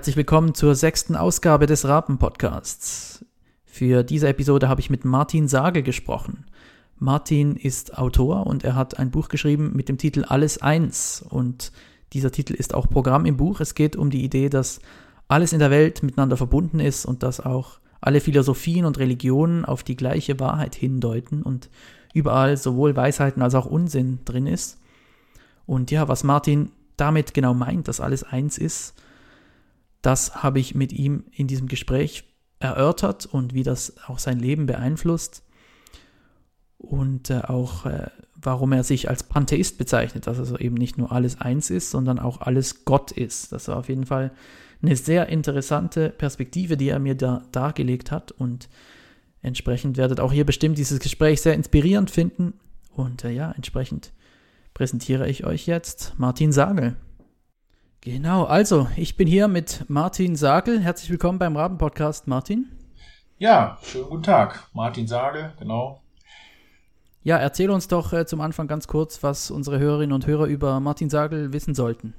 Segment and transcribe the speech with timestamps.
[0.00, 3.22] Herzlich willkommen zur sechsten Ausgabe des Rapen-Podcasts.
[3.66, 6.46] Für diese Episode habe ich mit Martin Sage gesprochen.
[6.96, 11.22] Martin ist Autor und er hat ein Buch geschrieben mit dem Titel Alles eins.
[11.28, 11.70] Und
[12.14, 13.60] dieser Titel ist auch Programm im Buch.
[13.60, 14.80] Es geht um die Idee, dass
[15.28, 19.82] alles in der Welt miteinander verbunden ist und dass auch alle Philosophien und Religionen auf
[19.82, 21.68] die gleiche Wahrheit hindeuten und
[22.14, 24.78] überall sowohl Weisheiten als auch Unsinn drin ist.
[25.66, 28.94] Und ja, was Martin damit genau meint, dass alles eins ist,
[30.02, 32.24] das habe ich mit ihm in diesem Gespräch
[32.58, 35.42] erörtert und wie das auch sein Leben beeinflusst
[36.78, 38.08] und äh, auch äh,
[38.42, 42.18] warum er sich als Pantheist bezeichnet, dass also eben nicht nur alles eins ist, sondern
[42.18, 43.52] auch alles Gott ist.
[43.52, 44.32] Das war auf jeden Fall
[44.82, 48.68] eine sehr interessante Perspektive, die er mir da dargelegt hat und
[49.42, 52.54] entsprechend werdet auch hier bestimmt dieses Gespräch sehr inspirierend finden
[52.94, 54.12] und äh, ja, entsprechend
[54.72, 56.96] präsentiere ich euch jetzt Martin Sagel.
[58.02, 60.80] Genau, also ich bin hier mit Martin Sagel.
[60.80, 62.72] Herzlich willkommen beim Raben-Podcast, Martin.
[63.36, 64.70] Ja, schönen guten Tag.
[64.72, 66.00] Martin Sagel, genau.
[67.22, 70.80] Ja, erzähl uns doch äh, zum Anfang ganz kurz, was unsere Hörerinnen und Hörer über
[70.80, 72.14] Martin Sagel wissen sollten.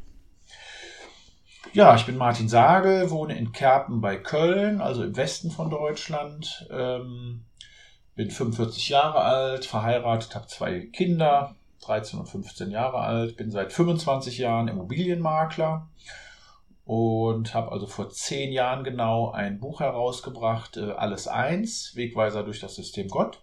[1.73, 6.67] Ja, ich bin Martin Sagel, wohne in Kerpen bei Köln, also im Westen von Deutschland.
[6.69, 7.45] Ähm,
[8.13, 13.73] bin 45 Jahre alt, verheiratet, habe zwei Kinder, 13 und 15 Jahre alt, bin seit
[13.73, 15.87] 25 Jahren Immobilienmakler
[16.85, 22.59] und habe also vor zehn Jahren genau ein Buch herausgebracht, äh, Alles eins, Wegweiser durch
[22.59, 23.41] das System Gott.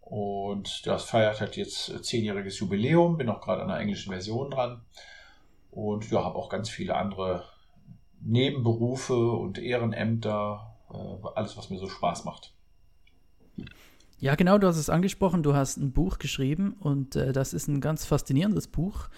[0.00, 4.82] Und das feiert halt jetzt zehnjähriges Jubiläum, bin auch gerade an der englischen Version dran
[5.72, 7.44] und ja, habe auch ganz viele andere
[8.20, 12.55] Nebenberufe und Ehrenämter, äh, alles, was mir so Spaß macht.
[14.18, 17.68] Ja, genau, du hast es angesprochen, du hast ein Buch geschrieben und äh, das ist
[17.68, 19.08] ein ganz faszinierendes Buch.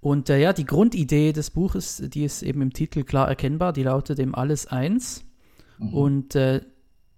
[0.00, 3.82] Und äh, ja, die Grundidee des Buches, die ist eben im Titel klar erkennbar, die
[3.82, 5.24] lautet eben Alles eins.
[5.78, 5.94] Mhm.
[5.94, 6.60] Und äh,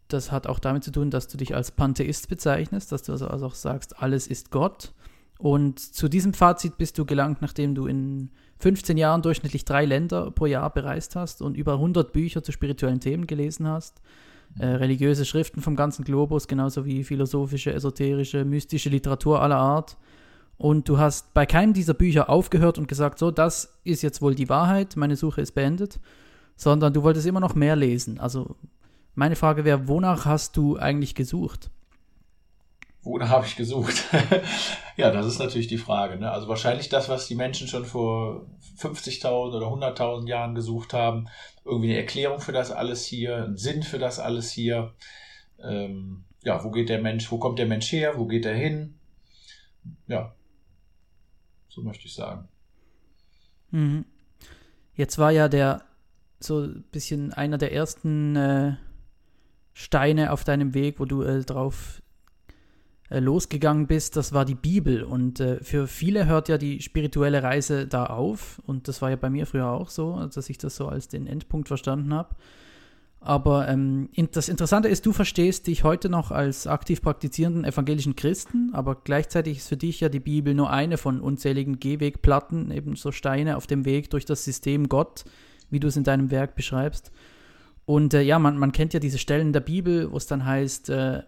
[0.08, 3.28] das hat auch damit zu tun, dass du dich als Pantheist bezeichnest, dass du also
[3.28, 4.94] auch sagst, alles ist Gott.
[5.38, 10.30] Und zu diesem Fazit bist du gelangt, nachdem du in 15 Jahren durchschnittlich drei Länder
[10.30, 14.00] pro Jahr bereist hast und über 100 Bücher zu spirituellen Themen gelesen hast
[14.58, 19.96] äh, religiöse Schriften vom ganzen Globus, genauso wie philosophische, esoterische, mystische Literatur aller Art.
[20.58, 24.34] Und du hast bei keinem dieser Bücher aufgehört und gesagt, so, das ist jetzt wohl
[24.34, 26.00] die Wahrheit, meine Suche ist beendet,
[26.56, 28.20] sondern du wolltest immer noch mehr lesen.
[28.20, 28.56] Also
[29.14, 31.70] meine Frage wäre, wonach hast du eigentlich gesucht?
[33.02, 34.04] Wonach habe ich gesucht?
[34.96, 36.18] ja, das ist natürlich die Frage.
[36.18, 36.30] Ne?
[36.30, 38.46] Also wahrscheinlich das, was die Menschen schon vor
[38.78, 41.28] 50.000 oder 100.000 Jahren gesucht haben.
[41.64, 44.92] Irgendwie eine Erklärung für das alles hier, einen Sinn für das alles hier.
[45.62, 48.98] Ähm, ja, wo geht der Mensch, wo kommt der Mensch her, wo geht er hin?
[50.06, 50.34] Ja,
[51.68, 52.48] so möchte ich sagen.
[53.70, 54.04] Mhm.
[54.94, 55.82] Jetzt war ja der
[56.38, 58.76] so ein bisschen einer der ersten äh,
[59.72, 61.99] Steine auf deinem Weg, wo du äh, drauf
[63.18, 65.02] losgegangen bist, das war die Bibel.
[65.02, 68.60] Und äh, für viele hört ja die spirituelle Reise da auf.
[68.66, 71.26] Und das war ja bei mir früher auch so, dass ich das so als den
[71.26, 72.36] Endpunkt verstanden habe.
[73.22, 78.70] Aber ähm, das Interessante ist, du verstehst dich heute noch als aktiv praktizierenden evangelischen Christen,
[78.72, 83.12] aber gleichzeitig ist für dich ja die Bibel nur eine von unzähligen Gehwegplatten, eben so
[83.12, 85.24] Steine auf dem Weg durch das System Gott,
[85.68, 87.12] wie du es in deinem Werk beschreibst.
[87.84, 90.88] Und äh, ja, man, man kennt ja diese Stellen der Bibel, wo es dann heißt,
[90.88, 91.22] äh,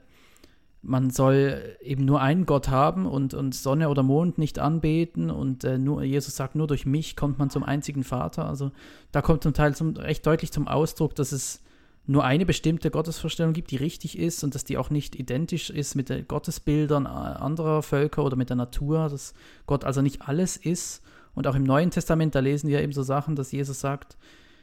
[0.82, 5.62] man soll eben nur einen Gott haben und, und Sonne oder Mond nicht anbeten und
[5.62, 8.47] äh, nur, Jesus sagt, nur durch mich kommt man zum einzigen Vater.
[8.47, 8.72] Also
[9.12, 11.62] da kommt zum Teil zum, recht deutlich zum Ausdruck, dass es
[12.04, 15.94] nur eine bestimmte Gottesvorstellung gibt, die richtig ist und dass die auch nicht identisch ist
[15.94, 19.35] mit den Gottesbildern anderer Völker oder mit der Natur, dass
[19.67, 21.02] Gott also nicht alles ist.
[21.35, 24.17] Und auch im Neuen Testament, da lesen wir eben so Sachen, dass Jesus sagt,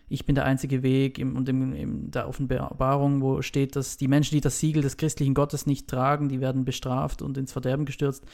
[0.09, 4.07] ich bin der einzige Weg im, und in, in der Offenbarung, wo steht, dass die
[4.07, 7.85] Menschen, die das Siegel des christlichen Gottes nicht tragen, die werden bestraft und ins Verderben
[7.85, 8.25] gestürzt.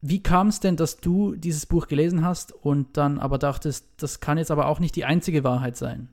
[0.00, 4.20] Wie kam es denn, dass du dieses Buch gelesen hast und dann aber dachtest, das
[4.20, 6.08] kann jetzt aber auch nicht die einzige Wahrheit sein?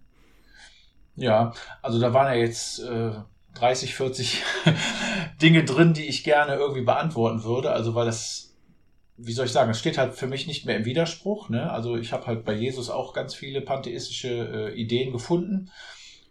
[1.16, 3.12] Ja, also da waren ja jetzt äh,
[3.56, 4.44] 30, 40
[5.42, 7.72] Dinge drin, die ich gerne irgendwie beantworten würde.
[7.72, 8.47] Also weil das
[9.18, 11.50] wie soll ich sagen, es steht halt für mich nicht mehr im Widerspruch.
[11.50, 11.72] Ne?
[11.72, 15.72] Also ich habe halt bei Jesus auch ganz viele pantheistische äh, Ideen gefunden.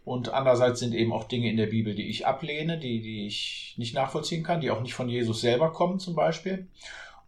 [0.04, 3.74] Und andererseits sind eben auch Dinge in der Bibel, die ich ablehne, die, die ich
[3.76, 6.68] nicht nachvollziehen kann, die auch nicht von Jesus selber kommen zum Beispiel.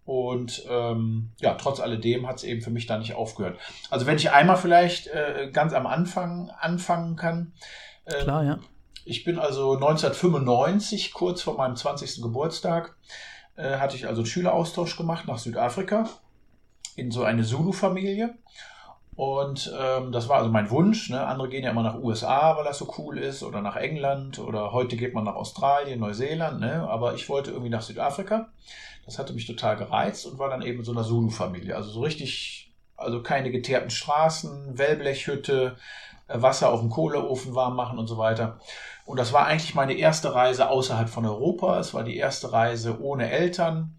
[0.04, 3.58] Und ähm, ja, trotz alledem hat es eben für mich da nicht aufgehört.
[3.90, 7.52] Also wenn ich einmal vielleicht äh, ganz am Anfang anfangen kann.
[8.06, 8.58] Ähm, Klar, ja.
[9.04, 12.22] Ich bin also 1995, kurz vor meinem 20.
[12.22, 12.96] Geburtstag,
[13.58, 16.08] äh, hatte ich also einen Schüleraustausch gemacht nach Südafrika
[16.96, 18.34] in so eine Zulu-Familie.
[19.16, 21.10] Und ähm, das war also mein Wunsch.
[21.10, 21.26] Ne?
[21.26, 24.72] Andere gehen ja immer nach USA, weil das so cool ist, oder nach England, oder
[24.72, 26.60] heute geht man nach Australien, Neuseeland.
[26.60, 26.88] Ne?
[26.88, 28.48] Aber ich wollte irgendwie nach Südafrika.
[29.04, 31.74] Das hatte mich total gereizt und war dann eben so einer Zulu-Familie.
[31.74, 35.76] Also so richtig, also keine geteerten Straßen, Wellblechhütte,
[36.28, 38.58] Wasser auf dem Kohleofen warm machen und so weiter.
[39.06, 41.78] Und das war eigentlich meine erste Reise außerhalb von Europa.
[41.78, 43.96] Es war die erste Reise ohne Eltern.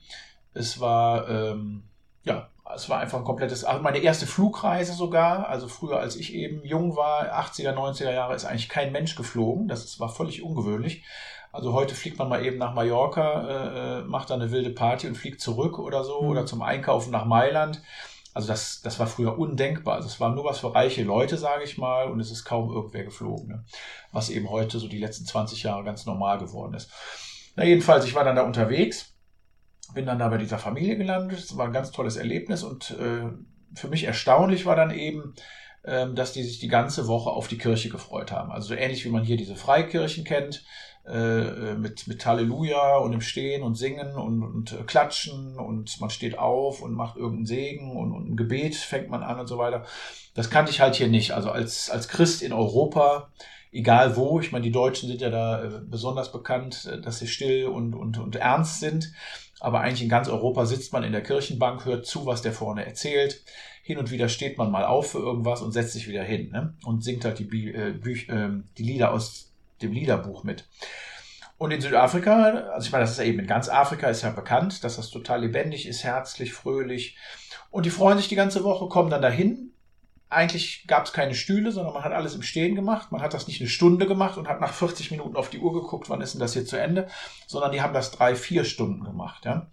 [0.53, 1.83] Es war, ähm,
[2.23, 5.49] ja, es war einfach ein komplettes, also meine erste Flugreise sogar.
[5.49, 9.67] Also früher, als ich eben jung war, 80er, 90er Jahre, ist eigentlich kein Mensch geflogen.
[9.67, 11.03] Das war völlig ungewöhnlich.
[11.51, 15.07] Also heute fliegt man mal eben nach Mallorca, äh, äh macht da eine wilde Party
[15.07, 16.29] und fliegt zurück oder so, mhm.
[16.29, 17.81] oder zum Einkaufen nach Mailand.
[18.33, 19.95] Also das, das war früher undenkbar.
[19.95, 22.71] Also es war nur was für reiche Leute, sage ich mal, und es ist kaum
[22.71, 23.47] irgendwer geflogen.
[23.47, 23.65] Ne?
[24.11, 26.91] Was eben heute so die letzten 20 Jahre ganz normal geworden ist.
[27.55, 29.15] Na jedenfalls, ich war dann da unterwegs,
[29.93, 31.39] bin dann da bei dieser Familie gelandet.
[31.39, 33.29] Es war ein ganz tolles Erlebnis und äh,
[33.73, 35.33] für mich erstaunlich war dann eben,
[35.83, 38.51] äh, dass die sich die ganze Woche auf die Kirche gefreut haben.
[38.51, 40.63] Also so ähnlich wie man hier diese Freikirchen kennt
[41.09, 46.09] äh, mit, mit Halleluja und im Stehen und Singen und, und äh, Klatschen und man
[46.09, 49.57] steht auf und macht irgendeinen Segen und, und ein Gebet fängt man an und so
[49.57, 49.85] weiter.
[50.35, 51.31] Das kannte ich halt hier nicht.
[51.31, 53.31] Also als, als Christ in Europa,
[53.71, 57.27] egal wo, ich meine, die Deutschen sind ja da äh, besonders bekannt, äh, dass sie
[57.27, 59.12] still und, und, und ernst sind.
[59.59, 62.85] Aber eigentlich in ganz Europa sitzt man in der Kirchenbank, hört zu, was der vorne
[62.85, 63.44] erzählt.
[63.83, 66.75] Hin und wieder steht man mal auf für irgendwas und setzt sich wieder hin ne?
[66.85, 69.49] und singt halt die, äh, Büch, äh, die Lieder aus
[69.81, 70.65] dem Liederbuch mit.
[71.57, 74.29] Und in Südafrika, also ich meine, das ist ja eben in ganz Afrika, ist ja
[74.29, 77.17] bekannt, dass das total lebendig ist, herzlich, fröhlich.
[77.69, 79.73] Und die freuen sich die ganze Woche, kommen dann dahin.
[80.29, 83.11] Eigentlich gab es keine Stühle, sondern man hat alles im Stehen gemacht.
[83.11, 85.73] Man hat das nicht eine Stunde gemacht und hat nach 40 Minuten auf die Uhr
[85.73, 87.07] geguckt, wann ist denn das hier zu Ende,
[87.45, 89.43] sondern die haben das drei, vier Stunden gemacht.
[89.43, 89.67] Ja?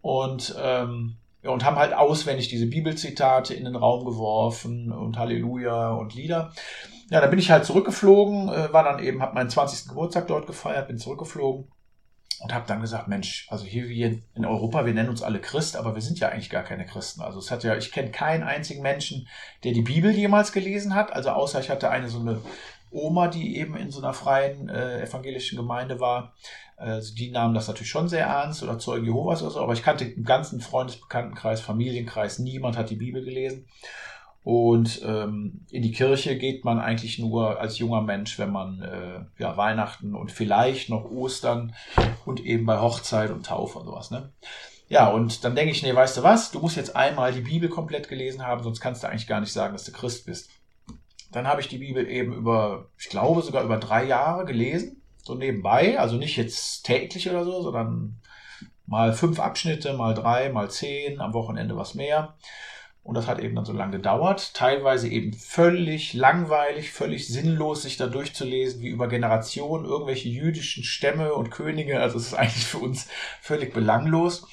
[0.00, 5.90] Und ähm, ja, und haben halt auswendig diese Bibelzitate in den Raum geworfen und Halleluja
[5.90, 6.52] und Lieder.
[7.12, 9.90] Ja, da bin ich halt zurückgeflogen, äh, war dann eben, habe meinen 20.
[9.90, 11.70] Geburtstag dort gefeiert, bin zurückgeflogen
[12.40, 15.76] und habe dann gesagt, Mensch, also hier wie in Europa, wir nennen uns alle Christ,
[15.76, 17.20] aber wir sind ja eigentlich gar keine Christen.
[17.20, 19.28] Also es hat ja, ich kenne keinen einzigen Menschen,
[19.62, 21.12] der die Bibel jemals gelesen hat.
[21.12, 22.40] Also außer ich hatte eine so eine
[22.90, 26.32] Oma, die eben in so einer freien äh, evangelischen Gemeinde war.
[26.78, 29.82] Also die nahmen das natürlich schon sehr ernst oder Zeugen Jehovas oder so, aber ich
[29.82, 33.66] kannte im ganzen Freundesbekanntenkreis, Familienkreis, niemand hat die Bibel gelesen.
[34.44, 39.20] Und ähm, in die Kirche geht man eigentlich nur als junger Mensch, wenn man äh,
[39.40, 41.74] ja, Weihnachten und vielleicht noch Ostern
[42.24, 44.10] und eben bei Hochzeit und Taufe und sowas.
[44.10, 44.32] Ne?
[44.88, 47.68] Ja, und dann denke ich, nee, weißt du was, du musst jetzt einmal die Bibel
[47.68, 50.50] komplett gelesen haben, sonst kannst du eigentlich gar nicht sagen, dass du Christ bist.
[51.30, 55.34] Dann habe ich die Bibel eben über, ich glaube sogar über drei Jahre gelesen, so
[55.34, 58.20] nebenbei, also nicht jetzt täglich oder so, sondern
[58.86, 62.34] mal fünf Abschnitte, mal drei, mal zehn, am Wochenende was mehr.
[63.04, 64.54] Und das hat eben dann so lange gedauert.
[64.54, 71.34] Teilweise eben völlig langweilig, völlig sinnlos, sich da durchzulesen, wie über Generationen irgendwelche jüdischen Stämme
[71.34, 71.98] und Könige.
[72.00, 73.08] Also es ist eigentlich für uns
[73.40, 74.46] völlig belanglos.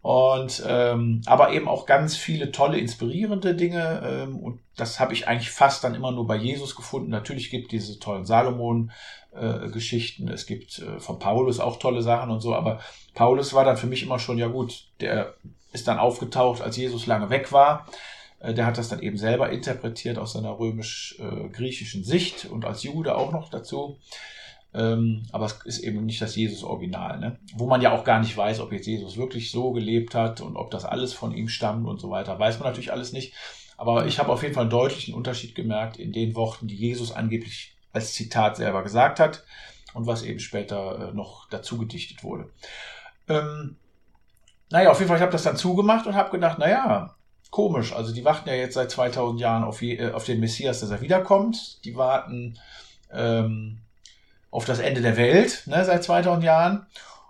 [0.00, 4.02] Und ähm, aber eben auch ganz viele tolle, inspirierende Dinge.
[4.04, 7.10] Ähm, und das habe ich eigentlich fast dann immer nur bei Jesus gefunden.
[7.10, 10.28] Natürlich gibt diese tollen Salomon-Geschichten.
[10.28, 12.80] Äh, es gibt äh, von Paulus auch tolle Sachen und so, aber
[13.14, 15.32] Paulus war dann für mich immer schon, ja gut, der
[15.74, 17.86] ist dann aufgetaucht, als Jesus lange weg war.
[18.40, 23.16] Äh, der hat das dann eben selber interpretiert aus seiner römisch-griechischen Sicht und als Jude
[23.16, 23.98] auch noch dazu.
[24.72, 27.38] Ähm, aber es ist eben nicht das Jesus-Original, ne?
[27.54, 30.56] wo man ja auch gar nicht weiß, ob jetzt Jesus wirklich so gelebt hat und
[30.56, 32.38] ob das alles von ihm stammt und so weiter.
[32.38, 33.34] Weiß man natürlich alles nicht.
[33.76, 37.12] Aber ich habe auf jeden Fall einen deutlichen Unterschied gemerkt in den Worten, die Jesus
[37.12, 39.44] angeblich als Zitat selber gesagt hat
[39.94, 42.50] und was eben später äh, noch dazu gedichtet wurde.
[43.28, 43.76] Ähm,
[44.74, 47.14] naja, auf jeden Fall, ich habe das dann zugemacht und habe gedacht, naja,
[47.50, 47.94] komisch.
[47.94, 50.90] Also die warten ja jetzt seit 2000 Jahren auf, je, äh, auf den Messias, dass
[50.90, 51.84] er wiederkommt.
[51.84, 52.58] Die warten
[53.12, 53.78] ähm,
[54.50, 56.86] auf das Ende der Welt ne, seit 2000 Jahren.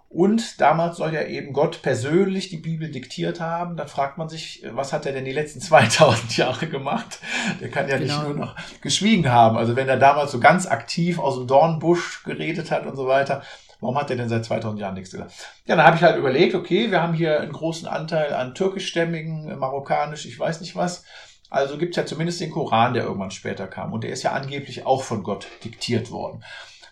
[0.08, 3.76] Und damals soll ja eben Gott persönlich die Bibel diktiert haben.
[3.76, 7.18] Dann fragt man sich, was hat er denn die letzten 2000 Jahre gemacht?
[7.60, 8.14] Der kann ja genau.
[8.14, 9.58] nicht nur noch geschwiegen haben.
[9.58, 13.42] Also wenn er damals so ganz aktiv aus dem Dornbusch geredet hat und so weiter,
[13.80, 15.32] Warum hat er denn seit 2000 Jahren nichts gesagt?
[15.66, 19.48] Ja, dann habe ich halt überlegt, okay, wir haben hier einen großen Anteil an türkischstämmigen,
[19.50, 21.04] äh, marokkanisch, ich weiß nicht was.
[21.50, 23.92] Also gibt es ja zumindest den Koran, der irgendwann später kam.
[23.92, 26.42] Und der ist ja angeblich auch von Gott diktiert worden.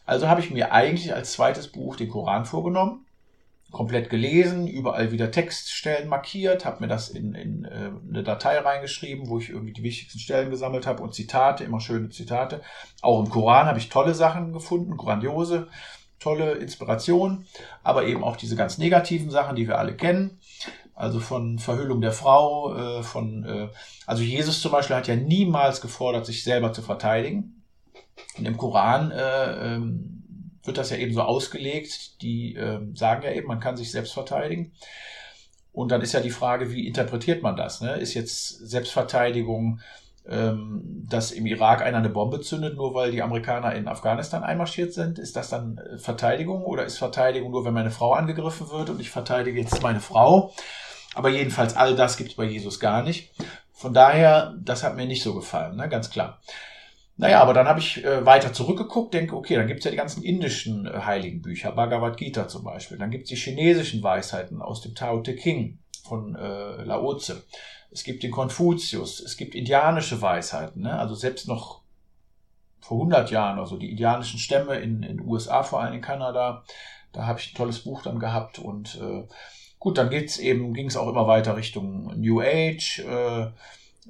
[0.04, 3.06] Also habe ich mir eigentlich als zweites Buch den Koran vorgenommen,
[3.70, 9.28] komplett gelesen, überall wieder Textstellen markiert, habe mir das in, in äh, eine Datei reingeschrieben,
[9.28, 12.60] wo ich irgendwie die wichtigsten Stellen gesammelt habe und Zitate, immer schöne Zitate.
[13.00, 15.68] Auch im Koran habe ich tolle Sachen gefunden, grandiose
[16.22, 17.46] tolle Inspiration,
[17.82, 20.38] aber eben auch diese ganz negativen Sachen, die wir alle kennen.
[20.94, 23.68] Also von Verhüllung der Frau, äh, von, äh,
[24.06, 27.62] also Jesus zum Beispiel hat ja niemals gefordert, sich selber zu verteidigen.
[28.38, 30.22] Und im Koran äh, ähm,
[30.64, 34.12] wird das ja eben so ausgelegt, die äh, sagen ja eben, man kann sich selbst
[34.12, 34.72] verteidigen.
[35.72, 37.80] Und dann ist ja die Frage, wie interpretiert man das?
[37.80, 37.94] Ne?
[37.94, 39.80] Ist jetzt Selbstverteidigung,
[40.28, 44.92] ähm, dass im Irak einer eine Bombe zündet, nur weil die Amerikaner in Afghanistan einmarschiert
[44.92, 45.18] sind?
[45.18, 49.00] Ist das dann äh, Verteidigung oder ist Verteidigung nur, wenn meine Frau angegriffen wird und
[49.00, 50.52] ich verteidige jetzt meine Frau?
[51.14, 53.32] Aber jedenfalls all das gibt es bei Jesus gar nicht.
[53.72, 55.88] Von daher, das hat mir nicht so gefallen, ne?
[55.88, 56.40] ganz klar.
[57.16, 60.22] Naja, aber dann habe ich äh, weiter zurückgeguckt, denke, okay, dann gibt's ja die ganzen
[60.22, 62.96] indischen äh, heiligen Bücher, Bhagavad Gita zum Beispiel.
[62.96, 67.42] Dann gibt's die chinesischen Weisheiten aus dem Tao Te King von äh, Lao Tse.
[67.92, 70.98] Es gibt den Konfuzius, es gibt indianische Weisheiten, ne?
[70.98, 71.82] also selbst noch
[72.80, 76.64] vor 100 Jahren, also die indianischen Stämme in den USA, vor allem in Kanada,
[77.12, 79.24] da habe ich ein tolles Buch dann gehabt und äh,
[79.78, 83.50] gut, dann geht's eben, ging es auch immer weiter Richtung New Age, äh,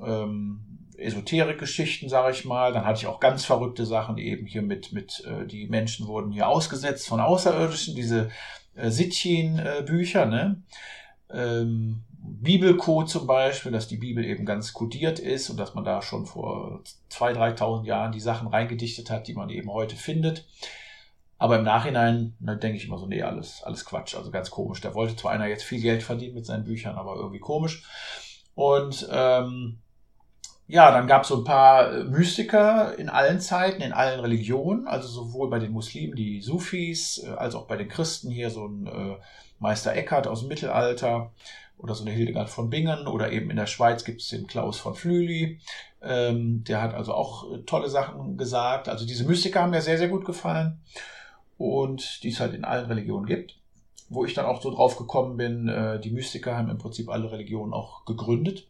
[0.01, 0.61] ähm,
[0.97, 2.73] Esoterik-Geschichten, sage ich mal.
[2.73, 6.31] Dann hatte ich auch ganz verrückte Sachen eben hier mit, mit äh, die Menschen wurden
[6.31, 8.31] hier ausgesetzt von Außerirdischen, diese
[8.75, 10.63] äh, Sitchin-Bücher, ne?
[11.31, 16.03] Ähm, Bibelcode zum Beispiel, dass die Bibel eben ganz kodiert ist und dass man da
[16.03, 20.47] schon vor 2.000, 3.000 Jahren die Sachen reingedichtet hat, die man eben heute findet.
[21.39, 24.81] Aber im Nachhinein ne, denke ich immer so, nee, alles, alles Quatsch, also ganz komisch.
[24.81, 27.85] Da wollte zwar einer jetzt viel Geld verdienen mit seinen Büchern, aber irgendwie komisch.
[28.55, 29.79] Und ähm,
[30.69, 35.09] ja, dann gab es so ein paar Mystiker in allen Zeiten, in allen Religionen, also
[35.09, 38.87] sowohl bei den Muslimen, die Sufis, äh, als auch bei den Christen hier so ein
[38.87, 39.17] äh,
[39.59, 41.33] Meister Eckhart aus dem Mittelalter
[41.83, 44.79] oder so eine Hildegard von Bingen oder eben in der Schweiz gibt es den Klaus
[44.79, 45.59] von Flüli,
[46.01, 48.89] ähm, der hat also auch äh, tolle Sachen gesagt.
[48.89, 50.81] Also diese Mystiker haben mir sehr, sehr gut gefallen
[51.59, 53.59] und die es halt in allen Religionen gibt.
[54.09, 57.33] Wo ich dann auch so drauf gekommen bin, äh, die Mystiker haben im Prinzip alle
[57.33, 58.69] Religionen auch gegründet.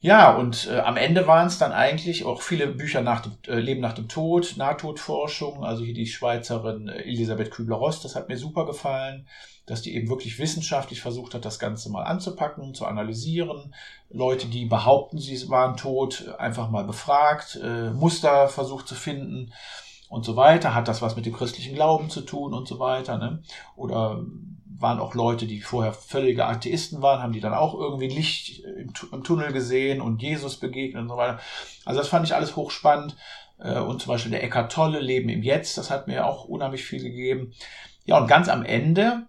[0.00, 3.58] Ja, und äh, am Ende waren es dann eigentlich auch viele Bücher nach dem äh,
[3.58, 8.36] Leben nach dem Tod, Nahtodforschung, also hier die Schweizerin äh, Elisabeth Kübler-Ross, das hat mir
[8.36, 9.26] super gefallen,
[9.68, 13.74] dass die eben wirklich wissenschaftlich versucht hat, das Ganze mal anzupacken, zu analysieren.
[14.10, 19.52] Leute, die behaupten, sie waren tot, einfach mal befragt, äh, Muster versucht zu finden
[20.08, 20.74] und so weiter.
[20.74, 23.18] Hat das was mit dem christlichen Glauben zu tun und so weiter?
[23.18, 23.42] Ne?
[23.76, 24.24] Oder
[24.78, 28.92] waren auch Leute, die vorher völlige Atheisten waren, haben die dann auch irgendwie Licht im,
[29.12, 31.40] im Tunnel gesehen und Jesus begegnet und so weiter.
[31.84, 33.16] Also das fand ich alles hochspannend.
[33.58, 36.84] Äh, und zum Beispiel der Eckart Tolle, Leben im Jetzt, das hat mir auch unheimlich
[36.84, 37.52] viel gegeben.
[38.04, 39.26] Ja, und ganz am Ende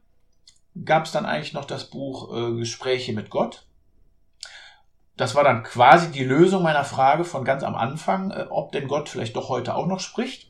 [0.86, 3.66] gab es dann eigentlich noch das Buch äh, Gespräche mit Gott.
[5.18, 8.88] Das war dann quasi die Lösung meiner Frage von ganz am Anfang, äh, ob denn
[8.88, 10.50] Gott vielleicht doch heute auch noch spricht.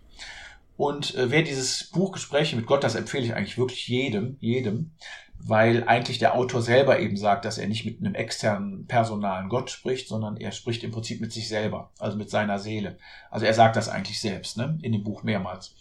[0.78, 4.92] Und äh, wer dieses Buch Gespräche mit Gott, das empfehle ich eigentlich wirklich jedem, jedem,
[5.38, 9.72] weil eigentlich der Autor selber eben sagt, dass er nicht mit einem externen personalen Gott
[9.72, 12.98] spricht, sondern er spricht im Prinzip mit sich selber, also mit seiner Seele.
[13.30, 15.76] Also er sagt das eigentlich selbst, ne, in dem Buch mehrmals.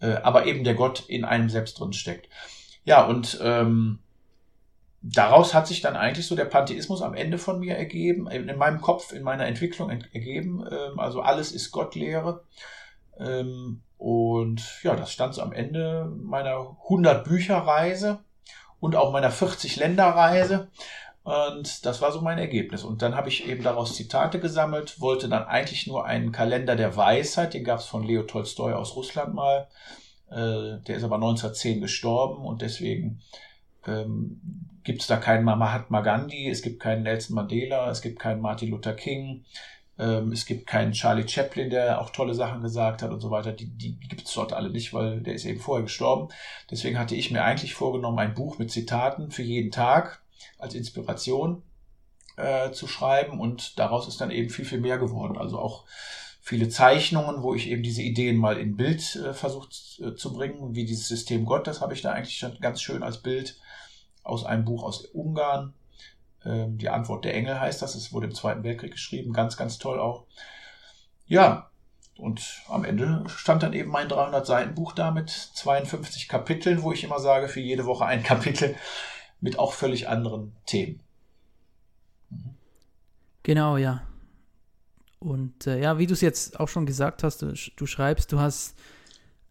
[0.00, 2.28] Äh, aber eben der Gott in einem selbst drin steckt.
[2.84, 3.98] Ja, und ähm,
[5.02, 8.80] daraus hat sich dann eigentlich so der Pantheismus am Ende von mir ergeben, in meinem
[8.80, 10.64] Kopf, in meiner Entwicklung ergeben.
[10.70, 12.44] Ähm, also alles ist Gottlehre.
[13.18, 18.20] Ähm, und ja, das stand so am Ende meiner 100 Bücherreise
[18.80, 20.68] und auch meiner 40 Länderreise.
[21.24, 22.84] Und das war so mein Ergebnis.
[22.84, 26.96] Und dann habe ich eben daraus Zitate gesammelt, wollte dann eigentlich nur einen Kalender der
[26.96, 29.68] Weisheit, den gab es von Leo Tolstoi aus Russland mal.
[30.30, 33.20] Äh, der ist aber 1910 gestorben und deswegen
[33.86, 34.40] ähm,
[34.84, 38.70] gibt es da keinen Mahatma Gandhi, es gibt keinen Nelson Mandela, es gibt keinen Martin
[38.70, 39.44] Luther King,
[39.98, 43.52] ähm, es gibt keinen Charlie Chaplin, der auch tolle Sachen gesagt hat und so weiter.
[43.52, 46.28] Die, die gibt es dort alle nicht, weil der ist eben vorher gestorben.
[46.70, 50.22] Deswegen hatte ich mir eigentlich vorgenommen, ein Buch mit Zitaten für jeden Tag
[50.58, 51.62] als Inspiration
[52.36, 55.36] äh, zu schreiben und daraus ist dann eben viel, viel mehr geworden.
[55.36, 55.84] Also auch
[56.48, 60.74] viele Zeichnungen, wo ich eben diese Ideen mal in Bild äh, versucht äh, zu bringen,
[60.74, 63.60] wie dieses System Gott, das habe ich da eigentlich schon ganz schön als Bild
[64.22, 65.74] aus einem Buch aus Ungarn
[66.44, 67.94] ähm, die Antwort der Engel heißt das.
[67.94, 69.32] Es wurde im Zweiten Weltkrieg geschrieben.
[69.32, 70.24] Ganz, ganz toll auch.
[71.26, 71.70] Ja,
[72.16, 76.92] und am Ende stand dann eben mein 300 Seiten Buch da mit 52 Kapiteln, wo
[76.92, 78.74] ich immer sage, für jede Woche ein Kapitel
[79.40, 81.00] mit auch völlig anderen Themen.
[82.30, 82.54] Mhm.
[83.42, 84.02] Genau, ja.
[85.18, 88.38] Und äh, ja, wie du es jetzt auch schon gesagt hast, du, du, schreibst, du
[88.38, 88.76] hast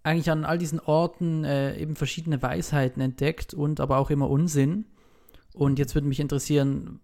[0.03, 4.85] eigentlich an all diesen Orten äh, eben verschiedene Weisheiten entdeckt und aber auch immer Unsinn.
[5.53, 6.99] Und jetzt würde mich interessieren,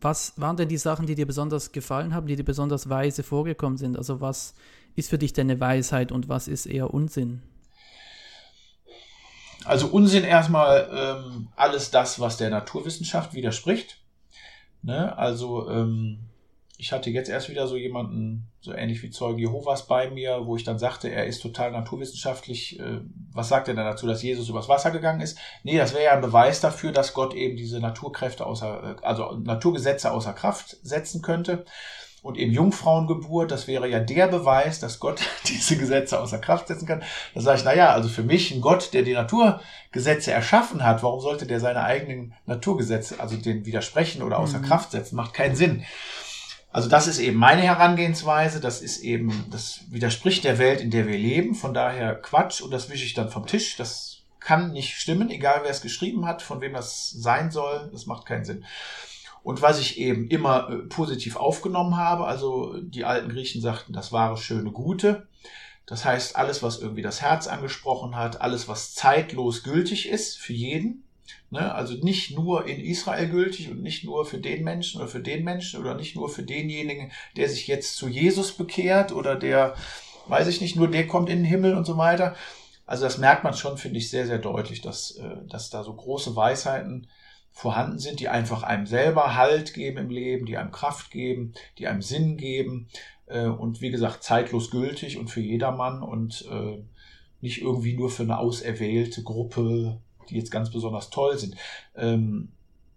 [0.00, 3.78] was waren denn die Sachen, die dir besonders gefallen haben, die dir besonders weise vorgekommen
[3.78, 3.96] sind?
[3.96, 4.54] Also was
[4.94, 7.42] ist für dich denn eine Weisheit und was ist eher Unsinn?
[9.64, 13.98] also Unsinn erstmal ähm, alles das, was der Naturwissenschaft widerspricht.
[14.82, 15.16] Ne?
[15.16, 16.18] Also ähm,
[16.82, 20.56] ich hatte jetzt erst wieder so jemanden, so ähnlich wie Zeuge Jehovas bei mir, wo
[20.56, 22.80] ich dann sagte, er ist total naturwissenschaftlich.
[22.80, 25.38] Äh, was sagt er denn dazu, dass Jesus übers Wasser gegangen ist?
[25.62, 29.36] Nee, das wäre ja ein Beweis dafür, dass Gott eben diese Naturkräfte außer, äh, also
[29.36, 31.64] Naturgesetze außer Kraft setzen könnte.
[32.20, 36.86] Und eben Jungfrauengeburt, das wäre ja der Beweis, dass Gott diese Gesetze außer Kraft setzen
[36.86, 37.04] kann.
[37.32, 41.04] Da sage ich, na ja, also für mich ein Gott, der die Naturgesetze erschaffen hat,
[41.04, 44.64] warum sollte der seine eigenen Naturgesetze, also den widersprechen oder außer mhm.
[44.64, 45.14] Kraft setzen?
[45.14, 45.84] Macht keinen Sinn.
[46.72, 51.06] Also das ist eben meine Herangehensweise, das ist eben, das widerspricht der Welt, in der
[51.06, 53.76] wir leben, von daher Quatsch und das wische ich dann vom Tisch.
[53.76, 58.06] Das kann nicht stimmen, egal wer es geschrieben hat, von wem das sein soll, das
[58.06, 58.64] macht keinen Sinn.
[59.42, 64.12] Und was ich eben immer äh, positiv aufgenommen habe, also die alten Griechen sagten, das
[64.12, 65.26] wahre, schöne, gute.
[65.84, 70.52] Das heißt, alles, was irgendwie das Herz angesprochen hat, alles, was zeitlos gültig ist für
[70.52, 71.04] jeden.
[71.52, 71.74] Ne?
[71.74, 75.44] Also nicht nur in Israel gültig und nicht nur für den Menschen oder für den
[75.44, 79.74] Menschen oder nicht nur für denjenigen, der sich jetzt zu Jesus bekehrt oder der,
[80.28, 82.34] weiß ich nicht, nur der kommt in den Himmel und so weiter.
[82.86, 85.92] Also das merkt man schon, finde ich, sehr, sehr deutlich, dass, äh, dass da so
[85.92, 87.06] große Weisheiten
[87.50, 91.86] vorhanden sind, die einfach einem selber Halt geben im Leben, die einem Kraft geben, die
[91.86, 92.88] einem Sinn geben
[93.26, 96.82] äh, und wie gesagt zeitlos gültig und für jedermann und äh,
[97.42, 101.56] nicht irgendwie nur für eine auserwählte Gruppe, die jetzt ganz besonders toll sind.
[101.96, 102.52] Ähm,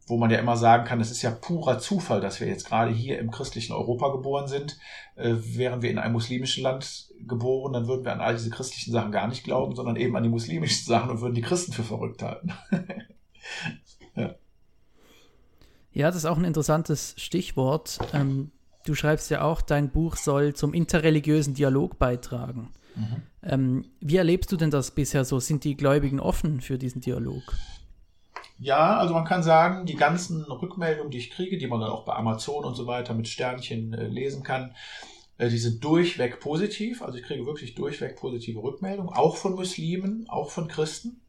[0.08, 2.92] wo man ja immer sagen kann, es ist ja purer Zufall, dass wir jetzt gerade
[2.92, 4.78] hier im christlichen Europa geboren sind.
[5.16, 8.92] Äh, wären wir in einem muslimischen Land geboren, dann würden wir an all diese christlichen
[8.92, 11.84] Sachen gar nicht glauben, sondern eben an die muslimischen Sachen und würden die Christen für
[11.84, 12.54] verrückt halten.
[14.16, 14.36] ja.
[15.92, 18.00] Ja, das ist auch ein interessantes Stichwort.
[18.14, 18.52] Ähm,
[18.86, 22.70] du schreibst ja auch, dein Buch soll zum interreligiösen Dialog beitragen.
[22.96, 23.22] Mhm.
[23.44, 25.40] Ähm, wie erlebst du denn das bisher so?
[25.40, 27.44] Sind die Gläubigen offen für diesen Dialog?
[28.58, 32.06] Ja, also man kann sagen, die ganzen Rückmeldungen, die ich kriege, die man dann auch
[32.06, 34.74] bei Amazon und so weiter mit Sternchen äh, lesen kann,
[35.38, 37.02] äh, die sind durchweg positiv.
[37.02, 41.22] Also ich kriege wirklich durchweg positive Rückmeldungen, auch von Muslimen, auch von Christen.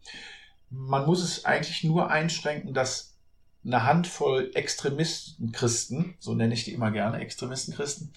[0.71, 3.17] Man muss es eigentlich nur einschränken, dass
[3.65, 8.13] eine Handvoll Extremisten-Christen, so nenne ich die immer gerne, Extremisten-Christen,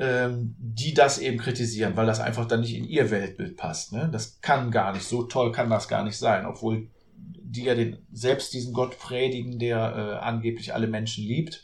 [0.00, 3.92] ähm, die das eben kritisieren, weil das einfach dann nicht in ihr Weltbild passt.
[3.92, 4.08] Ne?
[4.10, 7.98] Das kann gar nicht, so toll kann das gar nicht sein, obwohl die ja den,
[8.10, 11.62] selbst diesen Gott predigen, der äh, angeblich alle Menschen liebt.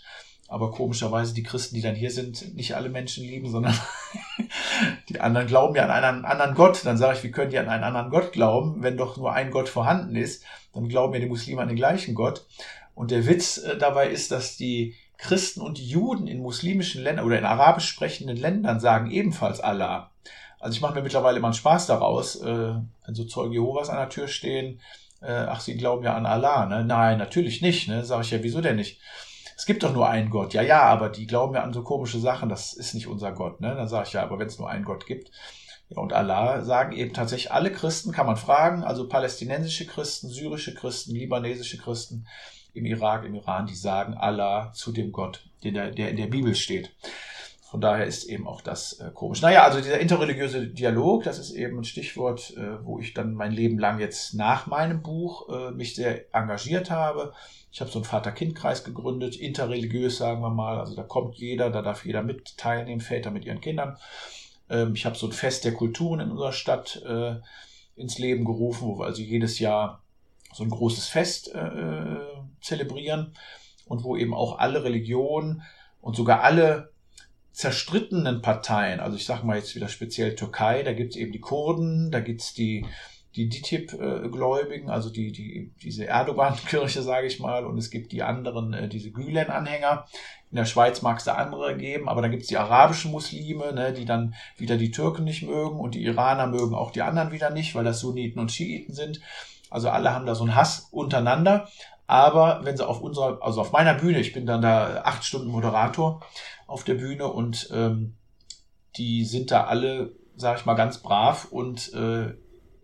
[0.48, 3.74] Aber komischerweise die Christen, die dann hier sind, nicht alle Menschen lieben, sondern
[5.08, 6.84] die anderen glauben ja an einen anderen Gott.
[6.84, 9.50] Dann sage ich, wie könnt ihr an einen anderen Gott glauben, wenn doch nur ein
[9.50, 10.44] Gott vorhanden ist?
[10.74, 12.44] Dann glauben ja die Muslime an den gleichen Gott.
[12.94, 17.38] Und der Witz äh, dabei ist, dass die Christen und Juden in muslimischen Ländern oder
[17.38, 20.10] in arabisch sprechenden Ländern sagen ebenfalls Allah.
[20.60, 22.74] Also ich mache mir mittlerweile immer einen Spaß daraus, äh,
[23.06, 24.80] wenn so Zeugen Jehovas an der Tür stehen,
[25.22, 26.66] äh, ach, sie glauben ja an Allah.
[26.66, 26.84] Ne?
[26.84, 27.88] Nein, natürlich nicht.
[27.88, 28.04] Ne?
[28.04, 29.00] Sag ich ja, wieso denn nicht?
[29.56, 30.52] Es gibt doch nur einen Gott.
[30.54, 33.60] Ja, ja, aber die glauben ja an so komische Sachen, das ist nicht unser Gott.
[33.60, 33.74] Ne?
[33.74, 35.30] Dann sage ich ja, aber wenn es nur einen Gott gibt.
[35.88, 40.74] Ja, und Allah sagen eben tatsächlich alle Christen, kann man fragen, also palästinensische Christen, syrische
[40.74, 42.26] Christen, libanesische Christen,
[42.76, 46.54] im Irak, im Iran, die sagen Allah zu dem Gott, der, der in der Bibel
[46.54, 46.92] steht.
[47.68, 49.42] Von daher ist eben auch das äh, komisch.
[49.42, 53.50] Naja, also dieser interreligiöse Dialog, das ist eben ein Stichwort, äh, wo ich dann mein
[53.50, 57.32] Leben lang jetzt nach meinem Buch äh, mich sehr engagiert habe.
[57.72, 60.78] Ich habe so einen Vater-Kind-Kreis gegründet, interreligiös sagen wir mal.
[60.78, 63.98] Also da kommt jeder, da darf jeder mit teilnehmen, Väter mit ihren Kindern.
[64.70, 67.34] Ähm, ich habe so ein Fest der Kulturen in unserer Stadt äh,
[67.96, 70.02] ins Leben gerufen, wo wir also jedes Jahr
[70.56, 72.16] so ein großes Fest äh,
[72.60, 73.34] zelebrieren
[73.86, 75.62] und wo eben auch alle Religionen
[76.00, 76.90] und sogar alle
[77.52, 81.40] zerstrittenen Parteien, also ich sage mal jetzt wieder speziell Türkei, da gibt es eben die
[81.40, 82.84] Kurden, da gibt es die,
[83.34, 88.72] die DITIB-Gläubigen, also die, die, diese Erdogan-Kirche, sage ich mal, und es gibt die anderen,
[88.72, 90.06] äh, diese Gülen-Anhänger.
[90.50, 93.72] In der Schweiz mag es da andere geben, aber da gibt es die arabischen Muslime,
[93.72, 97.32] ne, die dann wieder die Türken nicht mögen und die Iraner mögen auch die anderen
[97.32, 99.20] wieder nicht, weil das Sunniten und Schiiten sind.
[99.70, 101.68] Also alle haben da so einen Hass untereinander.
[102.06, 105.48] Aber wenn sie auf unserer, also auf meiner Bühne, ich bin dann da acht Stunden
[105.48, 106.20] Moderator
[106.66, 108.16] auf der Bühne und ähm,
[108.96, 112.34] die sind da alle, sag ich mal, ganz brav und äh,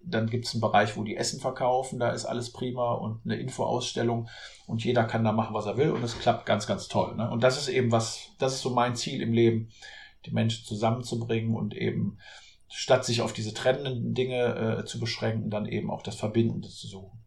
[0.05, 3.37] dann gibt es einen Bereich, wo die Essen verkaufen, da ist alles prima und eine
[3.37, 4.29] Infoausstellung
[4.66, 7.14] und jeder kann da machen, was er will und es klappt ganz, ganz toll.
[7.14, 7.31] Ne?
[7.31, 9.68] Und das ist eben was, das ist so mein Ziel im Leben,
[10.27, 12.18] die Menschen zusammenzubringen und eben
[12.73, 16.87] statt sich auf diese trennenden Dinge äh, zu beschränken, dann eben auch das Verbindende zu
[16.87, 17.19] suchen.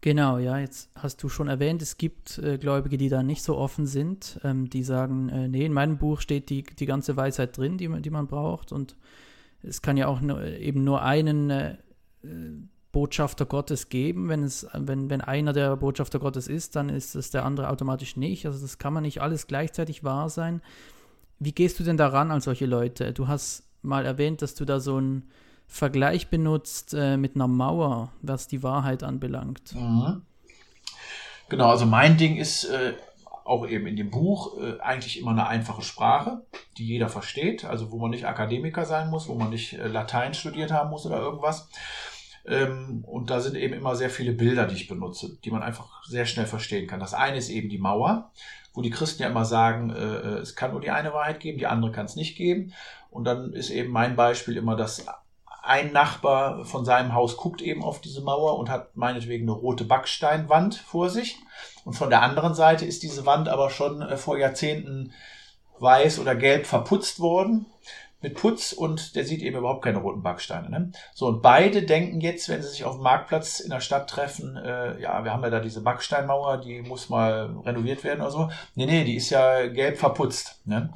[0.00, 3.56] Genau, ja, jetzt hast du schon erwähnt, es gibt äh, Gläubige, die da nicht so
[3.56, 7.56] offen sind, ähm, die sagen, äh, nee, in meinem Buch steht die, die ganze Weisheit
[7.56, 8.96] drin, die man, die man braucht und
[9.62, 11.76] es kann ja auch nur, eben nur einen äh,
[12.92, 14.28] Botschafter Gottes geben.
[14.28, 18.16] Wenn, es, wenn, wenn einer der Botschafter Gottes ist, dann ist es der andere automatisch
[18.16, 18.46] nicht.
[18.46, 20.62] Also das kann man nicht alles gleichzeitig wahr sein.
[21.38, 23.12] Wie gehst du denn daran an solche Leute?
[23.12, 25.30] Du hast mal erwähnt, dass du da so einen
[25.66, 29.74] Vergleich benutzt äh, mit einer Mauer, was die Wahrheit anbelangt.
[29.74, 30.22] Mhm.
[31.48, 32.94] Genau, also mein Ding ist äh,
[33.44, 36.42] auch eben in dem Buch äh, eigentlich immer eine einfache Sprache,
[36.78, 40.34] die jeder versteht, also wo man nicht Akademiker sein muss, wo man nicht äh, Latein
[40.34, 41.68] studiert haben muss oder irgendwas.
[42.46, 46.04] Ähm, und da sind eben immer sehr viele Bilder, die ich benutze, die man einfach
[46.04, 47.00] sehr schnell verstehen kann.
[47.00, 48.30] Das eine ist eben die Mauer,
[48.76, 51.58] wo die Christen ja immer sagen, äh, äh es kann nur die eine Wahrheit geben,
[51.58, 52.72] die andere kann es nicht geben.
[53.10, 55.06] Und dann ist eben mein Beispiel immer, dass
[55.62, 59.84] ein Nachbar von seinem Haus guckt eben auf diese Mauer und hat meinetwegen eine rote
[59.84, 61.38] Backsteinwand vor sich.
[61.84, 65.12] Und von der anderen Seite ist diese Wand aber schon äh, vor Jahrzehnten
[65.78, 67.66] weiß oder gelb verputzt worden
[68.22, 70.70] mit Putz und der sieht eben überhaupt keine roten Backsteine.
[70.70, 70.90] Ne?
[71.14, 74.56] So, und beide denken jetzt, wenn sie sich auf dem Marktplatz in der Stadt treffen,
[74.56, 78.50] äh, ja, wir haben ja da diese Backsteinmauer, die muss mal renoviert werden oder so.
[78.74, 80.60] Nee, nee, die ist ja gelb verputzt.
[80.64, 80.92] Ne?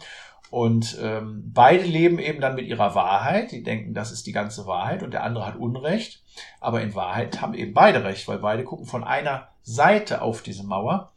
[0.50, 3.52] Und ähm, beide leben eben dann mit ihrer Wahrheit.
[3.52, 6.22] Die denken, das ist die ganze Wahrheit und der andere hat Unrecht.
[6.60, 10.64] Aber in Wahrheit haben eben beide recht, weil beide gucken von einer Seite auf diese
[10.64, 11.12] Mauer.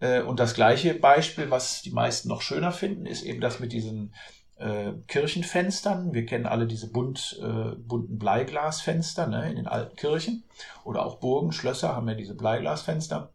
[0.00, 3.72] Äh, und das gleiche Beispiel, was die meisten noch schöner finden, ist eben das mit
[3.72, 4.14] diesen
[4.58, 6.12] äh, Kirchenfenstern.
[6.12, 10.44] Wir kennen alle diese bunt, äh, bunten Bleiglasfenster ne, in den alten Kirchen.
[10.84, 13.30] Oder auch Burgen, Schlösser haben ja diese Bleiglasfenster.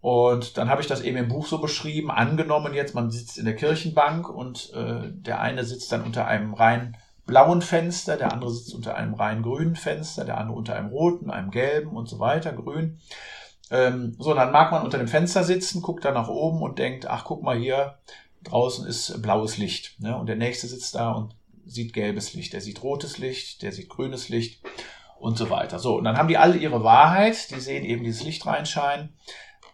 [0.00, 3.44] Und dann habe ich das eben im Buch so beschrieben, angenommen jetzt, man sitzt in
[3.44, 8.52] der Kirchenbank und äh, der eine sitzt dann unter einem rein blauen Fenster, der andere
[8.52, 12.20] sitzt unter einem rein grünen Fenster, der andere unter einem roten, einem gelben und so
[12.20, 13.00] weiter, grün.
[13.70, 17.08] Ähm, so, dann mag man unter dem Fenster sitzen, guckt dann nach oben und denkt,
[17.08, 17.98] ach guck mal hier,
[18.48, 20.00] draußen ist blaues Licht.
[20.00, 20.16] Ne?
[20.16, 23.88] Und der nächste sitzt da und sieht gelbes Licht, der sieht rotes Licht, der sieht
[23.88, 24.62] grünes Licht
[25.18, 25.78] und so weiter.
[25.78, 29.14] So, und dann haben die alle ihre Wahrheit, die sehen eben dieses Licht reinscheinen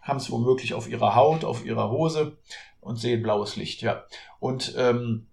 [0.03, 2.37] haben es womöglich auf ihrer Haut, auf ihrer Hose
[2.81, 3.81] und sehen blaues Licht.
[3.81, 4.03] Ja.
[4.39, 5.27] Und ähm,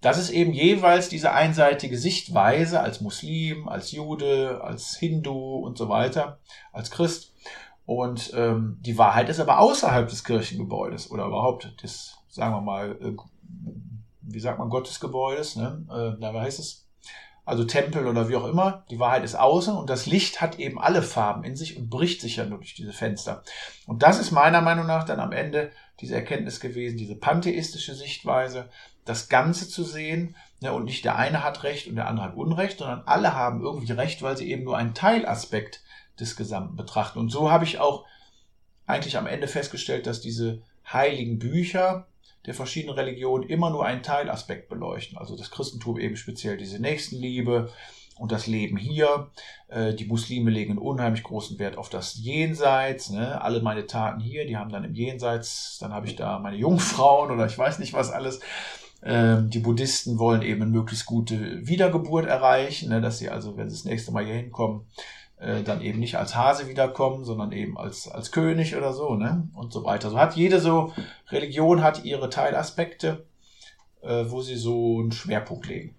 [0.00, 5.88] das ist eben jeweils diese einseitige Sichtweise als Muslim, als Jude, als Hindu und so
[5.88, 6.38] weiter,
[6.72, 7.34] als Christ.
[7.84, 12.92] Und ähm, die Wahrheit ist aber außerhalb des Kirchengebäudes oder überhaupt des, sagen wir mal,
[13.00, 13.16] äh,
[14.22, 15.84] wie sagt man, Gottesgebäudes, ne?
[15.90, 16.86] Äh, na, wie heißt es?
[17.50, 18.84] also Tempel oder wie auch immer.
[18.90, 22.20] Die Wahrheit ist außen und das Licht hat eben alle Farben in sich und bricht
[22.20, 23.42] sich ja nur durch diese Fenster.
[23.88, 28.68] Und das ist meiner Meinung nach dann am Ende diese Erkenntnis gewesen, diese pantheistische Sichtweise,
[29.04, 32.36] das Ganze zu sehen ne, und nicht der eine hat Recht und der andere hat
[32.36, 35.82] Unrecht, sondern alle haben irgendwie Recht, weil sie eben nur einen Teilaspekt
[36.20, 37.18] des Gesamten betrachten.
[37.18, 38.06] Und so habe ich auch
[38.86, 42.06] eigentlich am Ende festgestellt, dass diese heiligen Bücher,
[42.46, 45.18] der verschiedenen Religionen immer nur einen Teilaspekt beleuchten.
[45.18, 47.70] Also das Christentum eben speziell diese Nächstenliebe
[48.20, 49.30] und das Leben hier.
[49.68, 53.10] Äh, die Muslime legen einen unheimlich großen Wert auf das Jenseits.
[53.10, 53.40] Ne?
[53.40, 57.30] Alle meine Taten hier, die haben dann im Jenseits, dann habe ich da meine Jungfrauen
[57.30, 58.40] oder ich weiß nicht was alles.
[59.02, 63.00] Ähm, die Buddhisten wollen eben eine möglichst gute Wiedergeburt erreichen, ne?
[63.00, 64.86] dass sie also, wenn sie das nächste Mal hier hinkommen,
[65.40, 69.48] äh, dann eben nicht als Hase wiederkommen, sondern eben als, als König oder so, ne?
[69.54, 70.10] Und so weiter.
[70.10, 70.92] So hat jede so
[71.30, 73.24] Religion hat ihre Teilaspekte,
[74.02, 75.94] äh, wo sie so einen Schwerpunkt legen.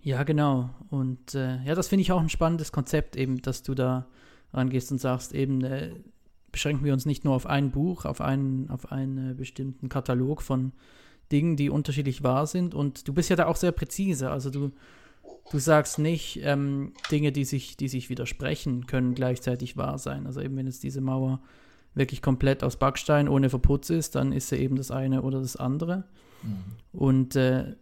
[0.00, 0.70] Ja, genau.
[0.90, 4.06] Und äh, ja, das finde ich auch ein spannendes Konzept, eben, dass du da
[4.52, 5.94] rangehst und sagst, eben, äh,
[6.50, 10.42] beschränken wir uns nicht nur auf ein Buch, auf einen, auf einen äh, bestimmten Katalog
[10.42, 10.72] von
[11.30, 12.74] Dingen, die unterschiedlich wahr sind.
[12.74, 14.30] Und du bist ja da auch sehr präzise.
[14.30, 14.72] Also du
[15.50, 20.26] du sagst nicht, ähm, Dinge, die sich, die sich widersprechen, können gleichzeitig wahr sein.
[20.26, 21.40] Also eben, wenn jetzt diese Mauer
[21.94, 25.56] wirklich komplett aus Backstein ohne Verputz ist, dann ist sie eben das eine oder das
[25.56, 26.04] andere.
[26.42, 26.98] Mhm.
[26.98, 27.74] Und äh,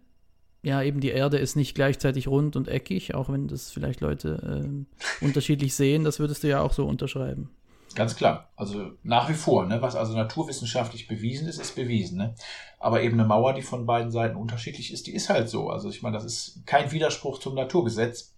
[0.63, 4.65] ja, eben die Erde ist nicht gleichzeitig rund und eckig, auch wenn das vielleicht Leute
[4.65, 7.51] äh, unterschiedlich sehen, das würdest du ja auch so unterschreiben.
[7.95, 8.51] Ganz klar.
[8.57, 9.83] Also nach wie vor, ne?
[9.83, 12.19] was also naturwissenschaftlich bewiesen ist, ist bewiesen.
[12.19, 12.35] Ne?
[12.79, 15.71] Aber eben eine Mauer, die von beiden Seiten unterschiedlich ist, die ist halt so.
[15.71, 18.37] Also ich meine, das ist kein Widerspruch zum Naturgesetz.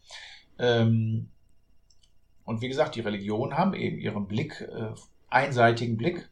[0.59, 1.29] Ähm,
[2.45, 4.95] und wie gesagt, die Religionen haben eben ihren Blick, äh,
[5.29, 6.29] einseitigen Blick.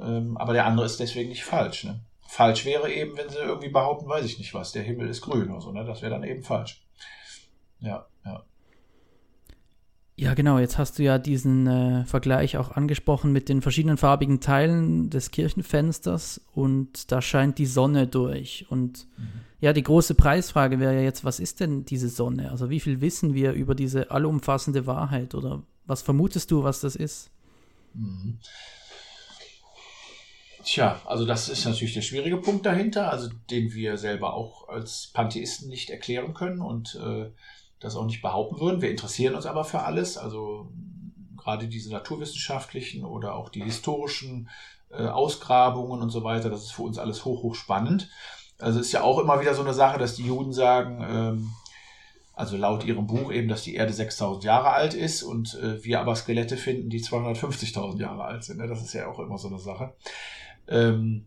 [0.00, 1.84] Ähm, aber der andere ist deswegen nicht falsch.
[1.84, 2.00] Ne?
[2.26, 5.50] Falsch wäre eben, wenn sie irgendwie behaupten, weiß ich nicht was, der Himmel ist grün
[5.50, 5.72] oder so.
[5.72, 5.84] Ne?
[5.84, 6.84] Das wäre dann eben falsch.
[7.80, 8.44] Ja, ja.
[10.20, 10.58] Ja, genau.
[10.58, 15.30] Jetzt hast du ja diesen äh, Vergleich auch angesprochen mit den verschiedenen farbigen Teilen des
[15.30, 18.66] Kirchenfensters und da scheint die Sonne durch.
[18.68, 19.28] Und mhm.
[19.60, 22.50] ja, die große Preisfrage wäre ja jetzt, was ist denn diese Sonne?
[22.50, 26.96] Also wie viel wissen wir über diese allumfassende Wahrheit oder was vermutest du, was das
[26.96, 27.30] ist?
[27.94, 28.40] Mhm.
[30.64, 35.10] Tja, also das ist natürlich der schwierige Punkt dahinter, also den wir selber auch als
[35.14, 37.30] Pantheisten nicht erklären können und äh,
[37.80, 38.82] das auch nicht behaupten würden.
[38.82, 40.68] Wir interessieren uns aber für alles, also
[41.36, 44.48] gerade diese naturwissenschaftlichen oder auch die historischen
[44.90, 48.08] äh, Ausgrabungen und so weiter, das ist für uns alles hoch, hoch spannend.
[48.58, 51.50] Also ist ja auch immer wieder so eine Sache, dass die Juden sagen, ähm,
[52.34, 56.00] also laut ihrem Buch eben, dass die Erde 6000 Jahre alt ist und äh, wir
[56.00, 58.58] aber Skelette finden, die 250.000 Jahre alt sind.
[58.58, 58.68] Ne?
[58.68, 59.92] Das ist ja auch immer so eine Sache.
[60.68, 61.26] Ähm,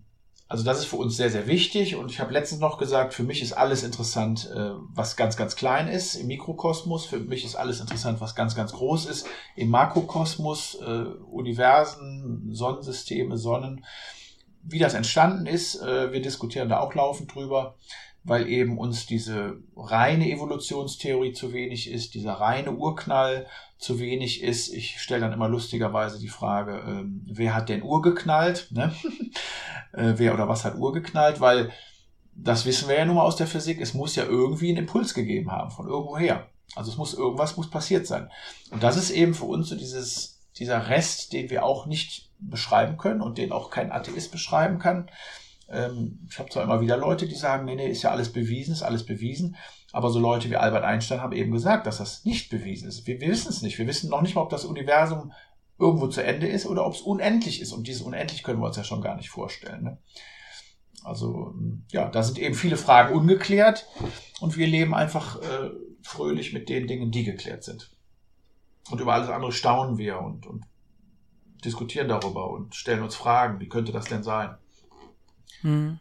[0.52, 1.96] also das ist für uns sehr, sehr wichtig.
[1.96, 5.56] Und ich habe letztens noch gesagt, für mich ist alles interessant, äh, was ganz, ganz
[5.56, 7.06] klein ist im Mikrokosmos.
[7.06, 13.38] Für mich ist alles interessant, was ganz, ganz groß ist im Makrokosmos, äh, Universen, Sonnensysteme,
[13.38, 13.86] Sonnen.
[14.62, 17.78] Wie das entstanden ist, äh, wir diskutieren da auch laufend drüber,
[18.24, 24.72] weil eben uns diese reine Evolutionstheorie zu wenig ist, dieser reine Urknall zu wenig ist.
[24.72, 28.68] Ich stelle dann immer lustigerweise die Frage, ähm, wer hat denn urgeknallt?
[28.72, 28.94] Ne?
[29.94, 31.40] äh, wer oder was hat urgeknallt?
[31.42, 31.72] Weil
[32.36, 33.82] das wissen wir ja nun mal aus der Physik.
[33.82, 36.48] Es muss ja irgendwie einen Impuls gegeben haben von irgendwoher.
[36.76, 38.30] Also es muss irgendwas muss passiert sein.
[38.70, 42.98] Und das ist eben für uns so dieses, dieser Rest, den wir auch nicht beschreiben
[42.98, 45.10] können und den auch kein Atheist beschreiben kann.
[45.72, 48.74] Ähm, ich habe zwar immer wieder Leute, die sagen, nee, nee, ist ja alles bewiesen,
[48.74, 49.56] ist alles bewiesen.
[49.92, 53.08] Aber so Leute wie Albert Einstein haben eben gesagt, dass das nicht bewiesen ist.
[53.08, 53.78] Wir, wir wissen es nicht.
[53.78, 55.32] Wir wissen noch nicht mal, ob das Universum
[55.80, 57.72] irgendwo zu Ende ist oder ob es unendlich ist.
[57.72, 59.84] Und dieses unendlich können wir uns ja schon gar nicht vorstellen.
[59.84, 59.98] Ne?
[61.04, 61.56] Also
[61.92, 63.88] ja, da sind eben viele Fragen ungeklärt
[64.40, 65.72] und wir leben einfach äh,
[66.04, 67.92] fröhlich mit den Dingen, die geklärt sind.
[68.90, 70.66] Und über alles andere staunen wir und, und
[71.64, 74.56] diskutieren darüber und stellen uns Fragen, wie könnte das denn sein?
[75.62, 76.00] Hm.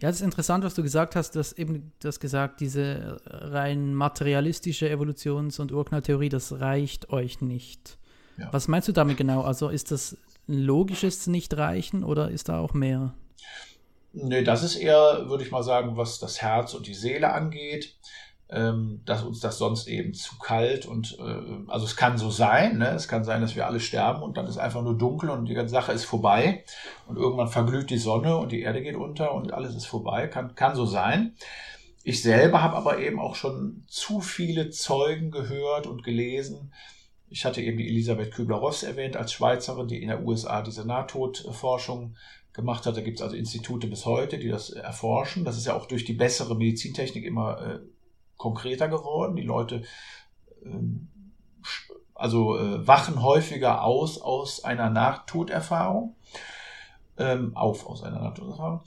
[0.00, 1.36] Ja, das ist interessant, was du gesagt hast.
[1.36, 7.98] Du hast eben das gesagt, diese rein materialistische Evolutions- und Urknalltheorie, das reicht euch nicht.
[8.36, 8.52] Ja.
[8.52, 9.42] Was meinst du damit genau?
[9.42, 10.16] Also ist das
[10.48, 13.14] ein logisches Nicht-Reichen oder ist da auch mehr?
[14.12, 17.96] Nee, das ist eher, würde ich mal sagen, was das Herz und die Seele angeht
[19.06, 22.90] dass uns das sonst eben zu kalt und äh, also es kann so sein, ne?
[22.90, 25.54] es kann sein, dass wir alle sterben und dann ist einfach nur dunkel und die
[25.54, 26.64] ganze Sache ist vorbei
[27.06, 30.54] und irgendwann verglüht die Sonne und die Erde geht unter und alles ist vorbei, kann,
[30.54, 31.34] kann so sein.
[32.04, 36.72] Ich selber habe aber eben auch schon zu viele Zeugen gehört und gelesen.
[37.28, 42.16] Ich hatte eben die Elisabeth Kübler-Ross erwähnt als Schweizerin, die in der USA diese Nahtodforschung
[42.52, 42.96] gemacht hat.
[42.96, 45.44] Da gibt es also Institute bis heute, die das erforschen.
[45.44, 47.78] Das ist ja auch durch die bessere Medizintechnik immer äh,
[48.42, 49.36] konkreter geworden.
[49.36, 49.82] Die Leute
[50.64, 51.08] ähm,
[52.14, 56.16] also äh, wachen häufiger aus aus einer Nachtoderfahrung,
[57.18, 58.80] ähm, auf aus einer Nachtoderfahrung.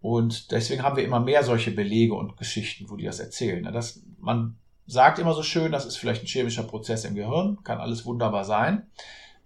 [0.00, 3.64] Und deswegen haben wir immer mehr solche Belege und Geschichten, wo die das erzählen.
[3.72, 7.78] Das, man sagt immer so schön, das ist vielleicht ein chemischer Prozess im Gehirn, kann
[7.78, 8.86] alles wunderbar sein.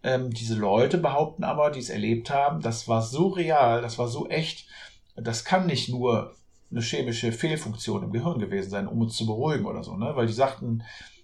[0.02, 4.08] Ähm, diese Leute behaupten aber, die es erlebt haben, das war so real, das war
[4.08, 4.66] so echt,
[5.14, 6.34] das kann nicht nur
[6.72, 10.16] eine chemische Fehlfunktion im Gehirn gewesen sein, um uns zu beruhigen oder so, ne?
[10.16, 10.82] Weil die sagten,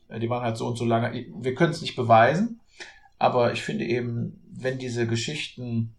[0.09, 2.61] äh, die waren halt so und so lange, wir können es nicht beweisen,
[3.19, 5.95] aber ich finde eben, wenn diese Geschichten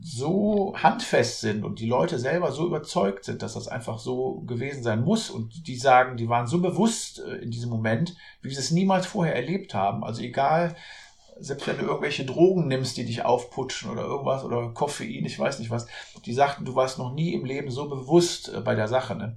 [0.00, 4.82] so handfest sind und die Leute selber so überzeugt sind, dass das einfach so gewesen
[4.82, 8.60] sein muss und die sagen, die waren so bewusst äh, in diesem Moment, wie sie
[8.60, 10.02] es niemals vorher erlebt haben.
[10.02, 10.76] Also egal,
[11.38, 15.58] selbst wenn du irgendwelche Drogen nimmst, die dich aufputschen oder irgendwas oder Koffein, ich weiß
[15.58, 15.86] nicht was,
[16.24, 19.14] die sagten, du warst noch nie im Leben so bewusst äh, bei der Sache.
[19.14, 19.36] Ne?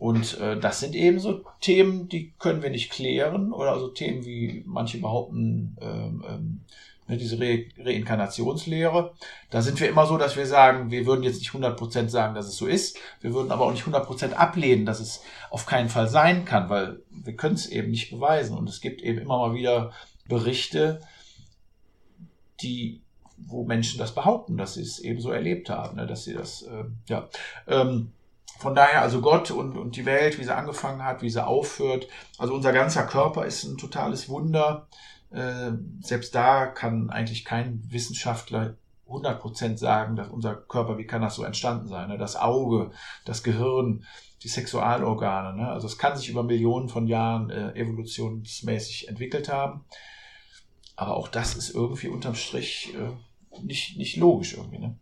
[0.00, 4.24] Und äh, das sind eben so Themen, die können wir nicht klären oder also Themen
[4.24, 6.60] wie manche behaupten, ähm, ähm,
[7.06, 9.12] ne, diese Re Reinkarnationslehre.
[9.50, 12.46] Da sind wir immer so, dass wir sagen, wir würden jetzt nicht 100% sagen, dass
[12.46, 12.96] es so ist.
[13.20, 17.00] Wir würden aber auch nicht 100% ablehnen, dass es auf keinen Fall sein kann, weil
[17.10, 18.56] wir können es eben nicht beweisen.
[18.56, 19.92] Und es gibt eben immer mal wieder
[20.28, 21.02] Berichte,
[22.62, 23.02] die,
[23.36, 26.62] wo Menschen das behaupten, dass sie es eben so erlebt haben, ne, dass sie das,
[26.62, 27.28] äh, ja.
[27.66, 28.12] Ähm,
[28.58, 32.08] von daher, also Gott und, und die Welt, wie sie angefangen hat, wie sie aufhört.
[32.36, 34.86] Also unser ganzer Körper ist ein totales Wunder.
[35.30, 38.76] Äh, selbst da kann eigentlich kein Wissenschaftler
[39.08, 42.08] 100% sagen, dass unser Körper, wie kann das so entstanden sein?
[42.08, 42.18] Ne?
[42.18, 42.90] Das Auge,
[43.24, 44.04] das Gehirn,
[44.42, 45.56] die Sexualorgane.
[45.56, 45.68] Ne?
[45.68, 49.84] Also es kann sich über Millionen von Jahren äh, evolutionsmäßig entwickelt haben.
[51.00, 54.80] Aber auch das ist irgendwie unterm Strich äh, nicht, nicht logisch irgendwie.
[54.80, 54.98] Ne?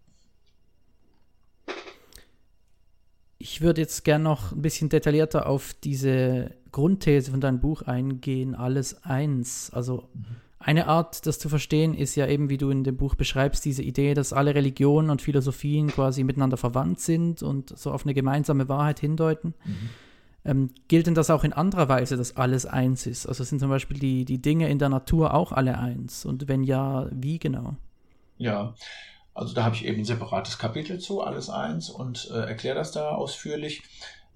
[3.38, 8.54] Ich würde jetzt gerne noch ein bisschen detaillierter auf diese Grundthese von deinem Buch eingehen,
[8.54, 9.72] alles eins.
[9.72, 10.24] Also mhm.
[10.60, 13.82] eine Art, das zu verstehen, ist ja eben, wie du in dem Buch beschreibst, diese
[13.82, 18.68] Idee, dass alle Religionen und Philosophien quasi miteinander verwandt sind und so auf eine gemeinsame
[18.68, 19.52] Wahrheit hindeuten.
[19.64, 19.90] Mhm.
[20.44, 23.26] Ähm, gilt denn das auch in anderer Weise, dass alles eins ist?
[23.26, 26.24] Also sind zum Beispiel die, die Dinge in der Natur auch alle eins?
[26.24, 27.76] Und wenn ja, wie genau?
[28.38, 28.74] Ja,
[29.34, 32.92] also da habe ich eben ein separates Kapitel zu, alles eins, und äh, erkläre das
[32.92, 33.82] da ausführlich.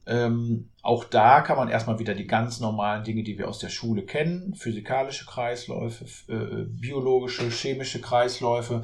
[0.05, 3.69] Ähm, auch da kann man erstmal wieder die ganz normalen Dinge, die wir aus der
[3.69, 8.83] Schule kennen, physikalische Kreisläufe, äh, biologische, chemische Kreisläufe.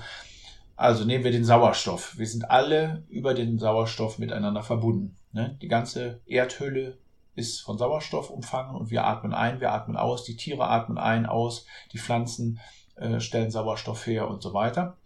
[0.76, 2.16] Also nehmen wir den Sauerstoff.
[2.18, 5.16] Wir sind alle über den Sauerstoff miteinander verbunden.
[5.33, 5.59] Ne?
[5.61, 6.98] Die ganze Erdhülle
[7.38, 11.27] ist von Sauerstoff umfangen und wir atmen ein, wir atmen aus, die Tiere atmen ein,
[11.27, 12.61] aus, die Pflanzen
[12.96, 14.96] äh, stellen Sauerstoff her und so weiter.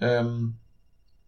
[0.00, 0.56] Ähm,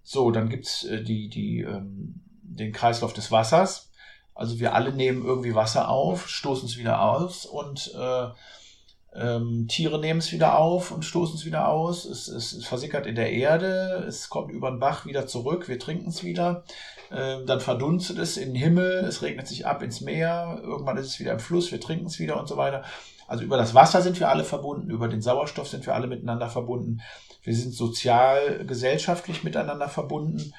[0.03, 3.91] so, dann gibt's äh, die, die, ähm, den Kreislauf des Wassers.
[4.35, 8.29] Also wir alle nehmen irgendwie Wasser auf, stoßen es wieder aus und äh,
[9.15, 12.05] ähm, Tiere nehmen es wieder auf und stoßen es wieder aus.
[12.05, 15.79] Es, es, es, versickert in der Erde, es kommt über den Bach wieder zurück, wir
[15.79, 16.65] trinken es wieder.
[17.13, 21.07] Ähm, dann verdunstet es in den Himmel, es regnet sich ab ins Meer, irgendwann ist
[21.07, 22.85] es wieder im Fluss, wir trinken es wieder und so weiter.
[23.27, 26.49] Also über das Wasser sind wir alle verbunden, über den Sauerstoff sind wir alle miteinander
[26.49, 27.01] verbunden.
[27.43, 30.53] Wir sind sozial, gesellschaftlich miteinander verbunden.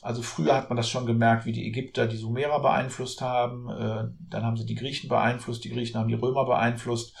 [0.00, 3.68] Also früher hat man das schon gemerkt, wie die Ägypter die Sumerer beeinflusst haben.
[3.68, 7.14] Äh, dann haben sie die Griechen beeinflusst, die Griechen haben die Römer beeinflusst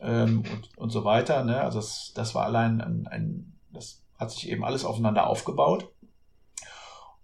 [0.00, 1.44] ähm, und, und so weiter.
[1.44, 1.60] Ne?
[1.60, 5.88] Also das, das war allein ein, ein, das hat sich eben alles aufeinander aufgebaut.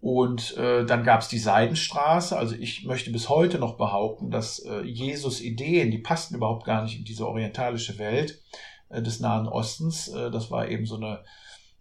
[0.00, 2.37] Und äh, dann gab es die Seidenstraße.
[2.37, 6.82] Also ich möchte bis heute noch behaupten, dass äh, Jesus Ideen, die passten überhaupt gar
[6.82, 8.42] nicht in diese orientalische Welt
[8.88, 10.09] äh, des Nahen Ostens.
[10.09, 11.24] Äh, das war eben so eine,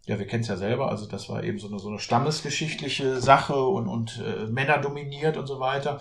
[0.05, 3.19] ja, wir kennen es ja selber, also das war eben so eine, so eine stammesgeschichtliche
[3.21, 5.99] Sache und, und äh, Männer dominiert und so weiter.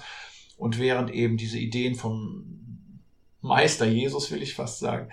[0.57, 3.01] Und während eben diese Ideen vom
[3.41, 5.11] Meister Jesus, will ich fast sagen,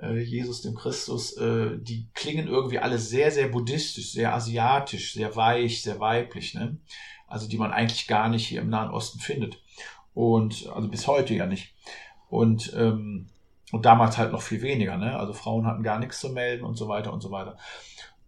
[0.00, 5.34] äh, Jesus dem Christus, äh, die klingen irgendwie alle sehr, sehr buddhistisch, sehr asiatisch, sehr
[5.36, 6.78] weich, sehr weiblich, ne?
[7.26, 9.62] Also die man eigentlich gar nicht hier im Nahen Osten findet.
[10.14, 11.74] Und also bis heute ja nicht.
[12.28, 13.28] Und, ähm,
[13.70, 15.18] und damals halt noch viel weniger, ne?
[15.18, 17.56] Also Frauen hatten gar nichts zu melden und so weiter und so weiter.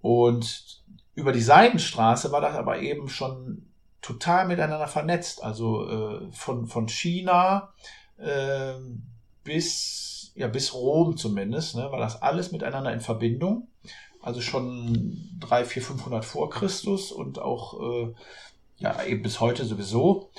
[0.01, 0.83] Und
[1.15, 3.67] über die Seidenstraße war das aber eben schon
[4.03, 5.43] total miteinander vernetzt.
[5.43, 7.73] Also äh, von, von China
[8.19, 8.75] äh,
[9.45, 13.69] bis, ja, bis Rom zumindest, ne, war das alles miteinander in Verbindung.
[14.21, 18.15] Also schon 3, 4, 500 vor Christus und auch äh,
[18.79, 20.31] ja, eben bis heute sowieso.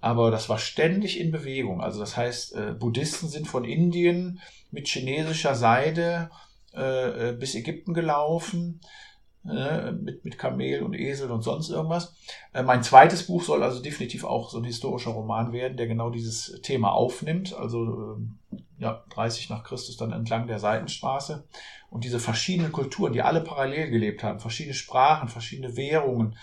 [0.00, 1.80] Aber das war ständig in Bewegung.
[1.80, 4.40] Also das heißt, äh, Buddhisten sind von Indien
[4.70, 6.30] mit chinesischer Seide
[6.74, 8.80] äh, äh bis Ägypten gelaufen
[9.48, 12.14] äh, mit, mit Kamel und Esel und sonst irgendwas.
[12.52, 16.10] Äh, mein zweites Buch soll also definitiv auch so ein historischer Roman werden, der genau
[16.10, 17.54] dieses Thema aufnimmt.
[17.54, 18.16] Also
[18.52, 21.48] äh, ja, 30 nach Christus dann entlang der Seitenstraße.
[21.90, 26.36] Und diese verschiedenen Kulturen, die alle parallel gelebt haben, verschiedene Sprachen, verschiedene Währungen,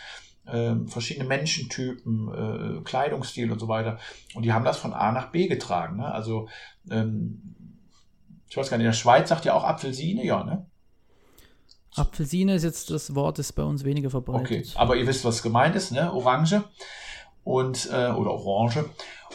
[0.45, 3.99] äh, verschiedene Menschentypen, äh, Kleidungsstil und so weiter.
[4.33, 5.97] Und die haben das von A nach B getragen.
[5.97, 6.11] Ne?
[6.11, 6.49] Also
[6.89, 7.55] ähm,
[8.49, 10.65] ich weiß gar nicht, in der Schweiz sagt ja auch Apfelsine, ja, ne?
[11.95, 14.45] Apfelsine ist jetzt das Wort, ist bei uns weniger verbreitet.
[14.45, 16.11] Okay, aber ihr wisst, was gemeint ist, ne?
[16.11, 16.63] Orange
[17.43, 18.85] und äh, oder Orange.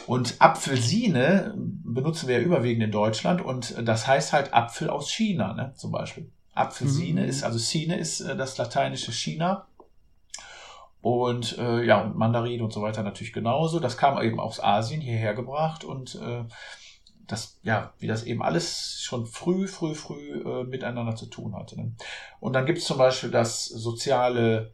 [0.05, 5.53] Und Apfelsine benutzen wir ja überwiegend in Deutschland und das heißt halt Apfel aus China,
[5.53, 5.73] ne?
[5.75, 6.29] Zum Beispiel.
[6.57, 7.29] Apfelsine mhm.
[7.29, 9.67] ist, also Sine ist äh, das lateinische China.
[11.01, 13.79] Und äh, ja, und Mandarin und so weiter natürlich genauso.
[13.79, 16.43] Das kam eben aus Asien hierher gebracht und äh,
[17.27, 21.79] das, ja, wie das eben alles schon früh, früh, früh äh, miteinander zu tun hatte.
[21.79, 21.91] Ne?
[22.39, 24.73] Und dann gibt es zum Beispiel das soziale,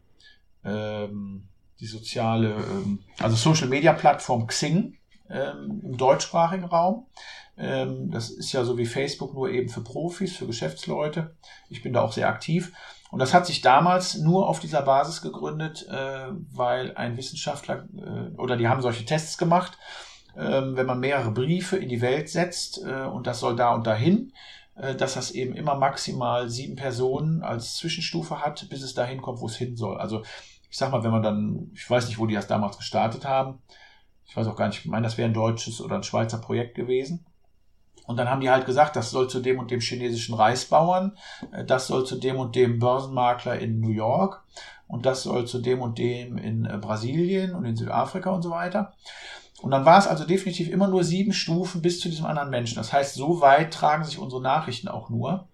[0.64, 1.48] ähm,
[1.80, 4.98] die soziale, ähm, also Social Media Plattform Xing
[5.30, 7.06] ähm, im deutschsprachigen Raum.
[7.58, 11.36] Ähm, das ist ja so wie Facebook nur eben für Profis, für Geschäftsleute.
[11.70, 12.74] Ich bin da auch sehr aktiv.
[13.12, 18.36] Und das hat sich damals nur auf dieser Basis gegründet, äh, weil ein Wissenschaftler, äh,
[18.38, 19.78] oder die haben solche Tests gemacht
[20.38, 23.86] ähm, wenn man mehrere Briefe in die Welt setzt äh, und das soll da und
[23.86, 24.34] dahin,
[24.76, 29.42] äh, dass das eben immer maximal sieben Personen als Zwischenstufe hat, bis es dahin kommt,
[29.42, 29.98] wo es hin soll.
[29.98, 30.24] Also
[30.70, 33.60] ich sag mal, wenn man dann, ich weiß nicht, wo die das damals gestartet haben,
[34.26, 36.76] ich weiß auch gar nicht, ich meine, das wäre ein deutsches oder ein Schweizer Projekt
[36.76, 37.26] gewesen.
[38.06, 41.18] Und dann haben die halt gesagt, das soll zu dem und dem chinesischen Reisbauern,
[41.52, 44.44] äh, das soll zu dem und dem Börsenmakler in New York
[44.88, 48.94] und das soll zu dem und dem in Brasilien und in Südafrika und so weiter.
[49.64, 52.76] Und dann war es also definitiv immer nur sieben Stufen bis zu diesem anderen Menschen.
[52.76, 55.48] Das heißt, so weit tragen sich unsere Nachrichten auch nur.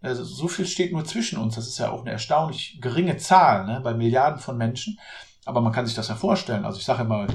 [0.00, 1.54] Also so viel steht nur zwischen uns.
[1.54, 4.98] Das ist ja auch eine erstaunlich geringe Zahl ne, bei Milliarden von Menschen.
[5.44, 6.64] Aber man kann sich das ja vorstellen.
[6.64, 7.28] Also ich sage mal,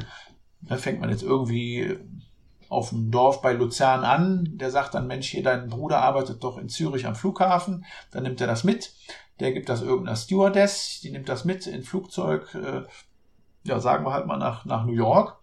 [0.62, 1.98] da fängt man jetzt irgendwie
[2.70, 4.58] auf dem Dorf bei Luzern an.
[4.58, 7.86] Der sagt dann, Mensch, hier dein Bruder arbeitet doch in Zürich am Flughafen.
[8.12, 8.94] Dann nimmt er das mit.
[9.40, 11.00] Der gibt das irgendeiner Stewardess.
[11.02, 12.54] Die nimmt das mit in Flugzeug.
[12.56, 12.84] Äh,
[13.64, 15.38] ja, sagen wir halt mal nach, nach New York.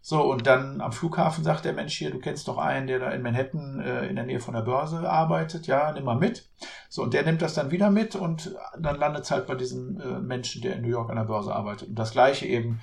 [0.00, 3.10] So, und dann am Flughafen sagt der Mensch hier, du kennst doch einen, der da
[3.10, 6.48] in Manhattan äh, in der Nähe von der Börse arbeitet, ja, nimm mal mit.
[6.88, 10.00] So, und der nimmt das dann wieder mit und dann landet es halt bei diesem
[10.00, 11.90] äh, Menschen, der in New York an der Börse arbeitet.
[11.90, 12.80] Und das gleiche eben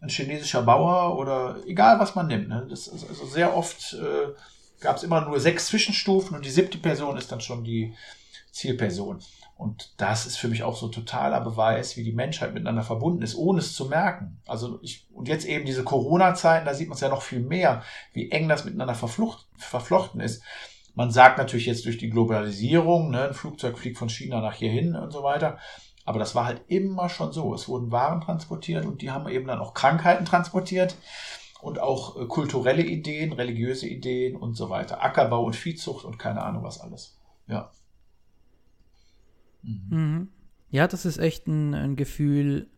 [0.00, 2.48] ein chinesischer Bauer oder egal was man nimmt.
[2.48, 2.66] Ne?
[2.68, 4.32] Das ist also sehr oft äh,
[4.80, 7.94] gab es immer nur sechs Zwischenstufen und die siebte Person ist dann schon die
[8.50, 9.20] Zielperson.
[9.56, 13.36] Und das ist für mich auch so totaler Beweis, wie die Menschheit miteinander verbunden ist,
[13.36, 14.38] ohne es zu merken.
[14.46, 17.82] Also ich, und jetzt eben diese Corona-Zeiten, da sieht man es ja noch viel mehr,
[18.12, 20.42] wie eng das miteinander verflucht, verflochten ist.
[20.94, 24.94] Man sagt natürlich jetzt durch die Globalisierung, ne, ein Flugzeug fliegt von China nach hierhin
[24.94, 25.58] und so weiter.
[26.06, 27.52] Aber das war halt immer schon so.
[27.52, 30.96] Es wurden Waren transportiert und die haben eben dann auch Krankheiten transportiert
[31.60, 35.02] und auch äh, kulturelle Ideen, religiöse Ideen und so weiter.
[35.02, 37.18] Ackerbau und Viehzucht und keine Ahnung was alles.
[37.48, 37.70] Ja.
[39.62, 39.86] Mhm.
[39.90, 40.28] mhm.
[40.70, 42.68] Ja, das ist echt ein, ein, Gefühl,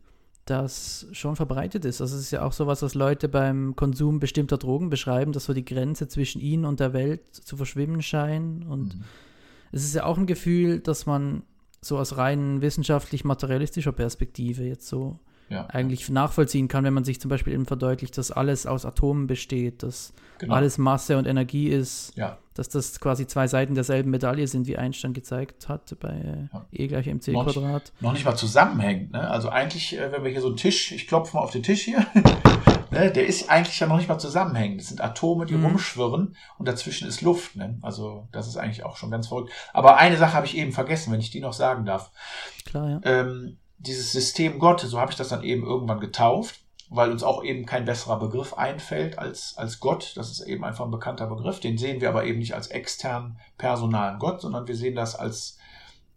[0.45, 2.01] das schon verbreitet ist.
[2.01, 5.55] Also es ist ja auch sowas, was Leute beim Konsum bestimmter Drogen beschreiben, dass so
[5.55, 8.67] die Grenze zwischen ihnen und der Welt zu verschwimmen scheint.
[8.67, 9.05] Und mhm.
[9.73, 11.43] es ist ja auch ein Gefühl, dass man
[11.81, 15.19] so aus rein wissenschaftlich-materialistischer Perspektive jetzt so
[15.51, 15.67] ja.
[15.69, 19.83] eigentlich nachvollziehen kann, wenn man sich zum Beispiel eben verdeutlicht, dass alles aus Atomen besteht,
[19.83, 20.55] dass genau.
[20.55, 22.39] alles Masse und Energie ist, ja.
[22.55, 26.67] dass das quasi zwei Seiten derselben Medaille sind, wie Einstein gezeigt hat bei ja.
[26.73, 27.85] E gleich mc noch Quadrat.
[27.85, 29.13] Nicht, noch nicht mal zusammenhängt.
[29.13, 29.29] Ne?
[29.29, 31.83] Also eigentlich, äh, wenn wir hier so einen Tisch, ich klopfe mal auf den Tisch
[31.83, 32.05] hier,
[32.91, 33.11] ne?
[33.11, 34.81] der ist eigentlich ja noch nicht mal zusammenhängend.
[34.81, 35.67] Das sind Atome, die mhm.
[35.67, 37.57] rumschwirren und dazwischen ist Luft.
[37.57, 37.79] Ne?
[37.83, 39.53] Also das ist eigentlich auch schon ganz verrückt.
[39.73, 42.11] Aber eine Sache habe ich eben vergessen, wenn ich die noch sagen darf.
[42.65, 43.01] Klar, ja.
[43.05, 46.61] Ähm, dieses System Gott, so habe ich das dann eben irgendwann getauft,
[46.91, 50.13] weil uns auch eben kein besserer Begriff einfällt als, als Gott.
[50.17, 51.61] Das ist eben einfach ein bekannter Begriff.
[51.61, 55.59] Den sehen wir aber eben nicht als externen, personalen Gott, sondern wir sehen das als,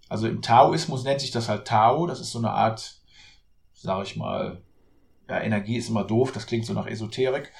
[0.10, 2.08] also im Taoismus nennt sich das halt Tao.
[2.08, 2.96] Das ist so eine Art,
[3.74, 4.62] sage ich mal,
[5.32, 7.54] ja, Energie ist immer doof, das klingt so nach Esoterik,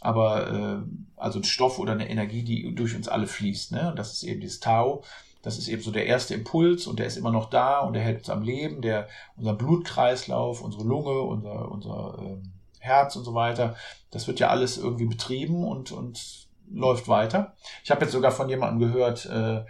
[0.00, 3.72] aber äh, also ein Stoff oder eine Energie, die durch uns alle fließt.
[3.72, 3.90] Ne?
[3.90, 5.04] Und das ist eben dieses Tao.
[5.42, 8.02] Das ist eben so der erste Impuls und der ist immer noch da und der
[8.02, 13.34] hält uns am Leben, der, unser Blutkreislauf, unsere Lunge, unser, unser ähm, Herz und so
[13.34, 13.76] weiter,
[14.10, 17.54] das wird ja alles irgendwie betrieben und, und läuft weiter.
[17.84, 19.64] Ich habe jetzt sogar von jemandem gehört, äh,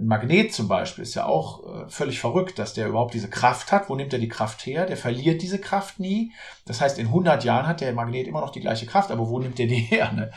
[0.00, 3.70] ein Magnet zum Beispiel ist ja auch äh, völlig verrückt, dass der überhaupt diese Kraft
[3.70, 3.88] hat.
[3.88, 4.86] Wo nimmt er die Kraft her?
[4.86, 6.32] Der verliert diese Kraft nie.
[6.64, 9.38] Das heißt, in 100 Jahren hat der Magnet immer noch die gleiche Kraft, aber wo
[9.38, 10.12] nimmt er die her?
[10.12, 10.32] Ne?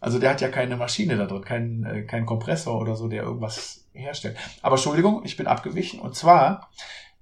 [0.00, 3.22] Also der hat ja keine Maschine da drin, keinen äh, kein Kompressor oder so, der
[3.22, 4.36] irgendwas herstellt.
[4.62, 6.00] Aber Entschuldigung, ich bin abgewichen.
[6.00, 6.70] Und zwar,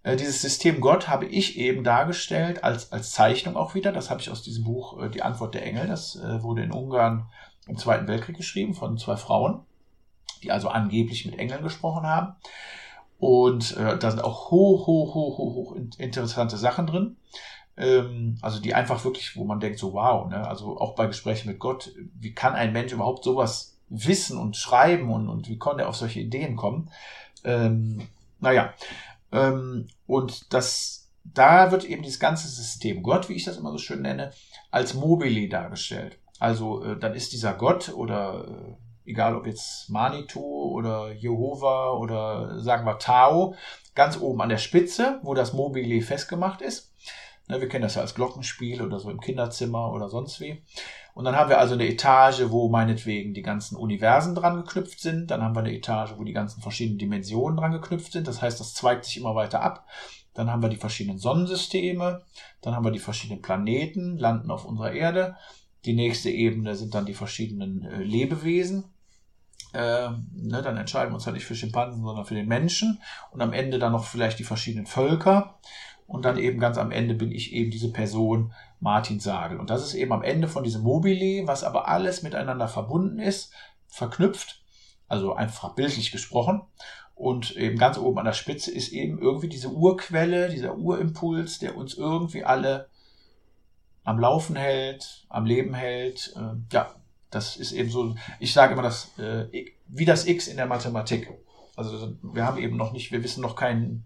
[0.02, 3.92] äh, dieses System Gott habe ich eben dargestellt als, als Zeichnung auch wieder.
[3.92, 5.88] Das habe ich aus diesem Buch äh, Die Antwort der Engel.
[5.88, 7.26] Das äh, wurde in Ungarn
[7.66, 9.60] im Zweiten Weltkrieg geschrieben von zwei Frauen,
[10.42, 12.34] die also angeblich mit Engeln gesprochen haben.
[13.18, 17.16] Und äh, da sind auch hoch, hoch, hoch, hoch, hoch interessante Sachen drin.
[17.76, 20.46] Ähm, also die einfach wirklich, wo man denkt, so wow, ne?
[20.46, 25.10] also auch bei Gesprächen mit Gott, wie kann ein Mensch überhaupt sowas wissen und schreiben
[25.10, 26.90] und, und wie konnte er auf solche Ideen kommen?
[27.44, 28.72] Ähm, naja,
[29.32, 33.78] ähm, und das, da wird eben dieses ganze System Gott, wie ich das immer so
[33.78, 34.32] schön nenne,
[34.70, 36.18] als Mobile dargestellt.
[36.38, 38.74] Also äh, dann ist dieser Gott oder äh,
[39.04, 43.54] egal ob jetzt Manitou oder Jehova oder sagen wir Tao,
[43.94, 46.92] ganz oben an der Spitze, wo das Mobile festgemacht ist.
[47.48, 50.62] Ne, wir kennen das ja als Glockenspiel oder so im Kinderzimmer oder sonst wie.
[51.14, 55.30] Und dann haben wir also eine Etage, wo meinetwegen die ganzen Universen dran geknüpft sind.
[55.30, 58.28] Dann haben wir eine Etage, wo die ganzen verschiedenen Dimensionen dran geknüpft sind.
[58.28, 59.84] Das heißt, das zweigt sich immer weiter ab.
[60.34, 62.22] Dann haben wir die verschiedenen Sonnensysteme.
[62.60, 65.36] Dann haben wir die verschiedenen Planeten, landen auf unserer Erde.
[65.84, 68.84] Die nächste Ebene sind dann die verschiedenen äh, Lebewesen.
[69.72, 73.00] Äh, ne, dann entscheiden wir uns halt nicht für Schimpansen, sondern für den Menschen.
[73.30, 75.58] Und am Ende dann noch vielleicht die verschiedenen Völker.
[76.06, 79.60] Und dann eben ganz am Ende bin ich eben diese Person Martin Sagel.
[79.60, 83.52] Und das ist eben am Ende von diesem Mobile, was aber alles miteinander verbunden ist,
[83.86, 84.62] verknüpft,
[85.06, 86.62] also einfach bildlich gesprochen.
[87.14, 91.76] Und eben ganz oben an der Spitze ist eben irgendwie diese Urquelle, dieser Urimpuls, der
[91.76, 92.88] uns irgendwie alle
[94.10, 96.34] am Laufen hält, am Leben hält.
[96.36, 96.94] Äh, ja,
[97.30, 99.46] das ist eben so, ich sage immer das, äh,
[99.86, 101.30] wie das X in der Mathematik.
[101.76, 104.04] Also wir haben eben noch nicht, wir wissen noch keinen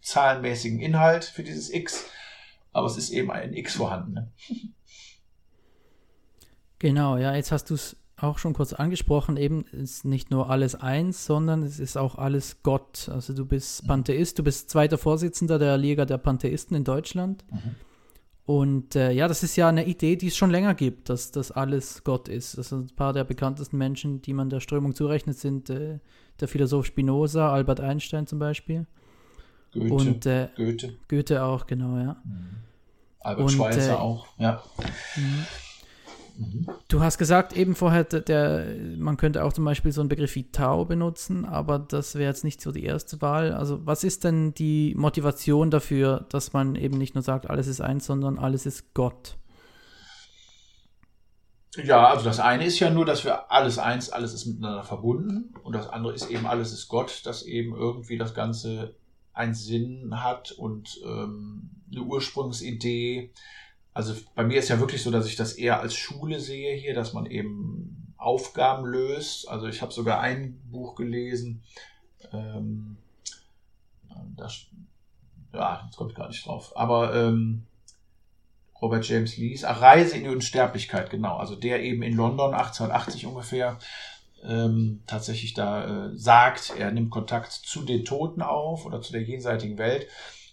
[0.00, 2.06] zahlenmäßigen Inhalt für dieses X,
[2.72, 4.12] aber es ist eben ein X vorhanden.
[4.12, 4.32] Ne?
[6.78, 10.76] Genau, ja, jetzt hast du es auch schon kurz angesprochen, eben ist nicht nur alles
[10.76, 13.08] eins, sondern es ist auch alles Gott.
[13.12, 13.88] Also du bist mhm.
[13.88, 17.44] Pantheist, du bist zweiter Vorsitzender der Liga der Pantheisten in Deutschland.
[17.50, 17.74] Mhm.
[18.48, 21.50] Und äh, ja, das ist ja eine Idee, die es schon länger gibt, dass das
[21.50, 22.56] alles Gott ist.
[22.56, 25.98] Also ein paar der bekanntesten Menschen, die man der Strömung zurechnet, sind äh,
[26.40, 28.86] der Philosoph Spinoza, Albert Einstein zum Beispiel.
[29.74, 29.92] Goethe.
[29.92, 30.94] Und, äh, Goethe.
[31.08, 32.16] Goethe auch, genau, ja.
[32.24, 32.56] Mhm.
[33.20, 34.62] Albert und, Schweitzer äh, auch, ja.
[35.16, 35.44] Mhm.
[36.86, 38.64] Du hast gesagt eben vorher, der,
[38.96, 42.44] man könnte auch zum Beispiel so einen Begriff wie Tao benutzen, aber das wäre jetzt
[42.44, 43.52] nicht so die erste Wahl.
[43.52, 47.80] Also was ist denn die Motivation dafür, dass man eben nicht nur sagt, alles ist
[47.80, 49.36] eins, sondern alles ist Gott?
[51.76, 55.54] Ja, also das eine ist ja nur, dass wir alles eins, alles ist miteinander verbunden.
[55.62, 58.94] Und das andere ist eben, alles ist Gott, dass eben irgendwie das Ganze
[59.32, 63.32] einen Sinn hat und ähm, eine Ursprungsidee.
[63.98, 66.94] Also bei mir ist ja wirklich so, dass ich das eher als Schule sehe hier,
[66.94, 69.48] dass man eben Aufgaben löst.
[69.48, 71.64] Also ich habe sogar ein Buch gelesen,
[72.32, 72.96] ähm,
[74.36, 74.66] das,
[75.52, 77.66] ja, jetzt komme ich gar nicht drauf, aber ähm,
[78.80, 83.26] Robert James Lees, ach, Reise in die Unsterblichkeit, genau, also der eben in London 1880
[83.26, 83.80] ungefähr
[84.44, 89.22] ähm, tatsächlich da äh, sagt, er nimmt Kontakt zu den Toten auf oder zu der
[89.22, 90.06] jenseitigen Welt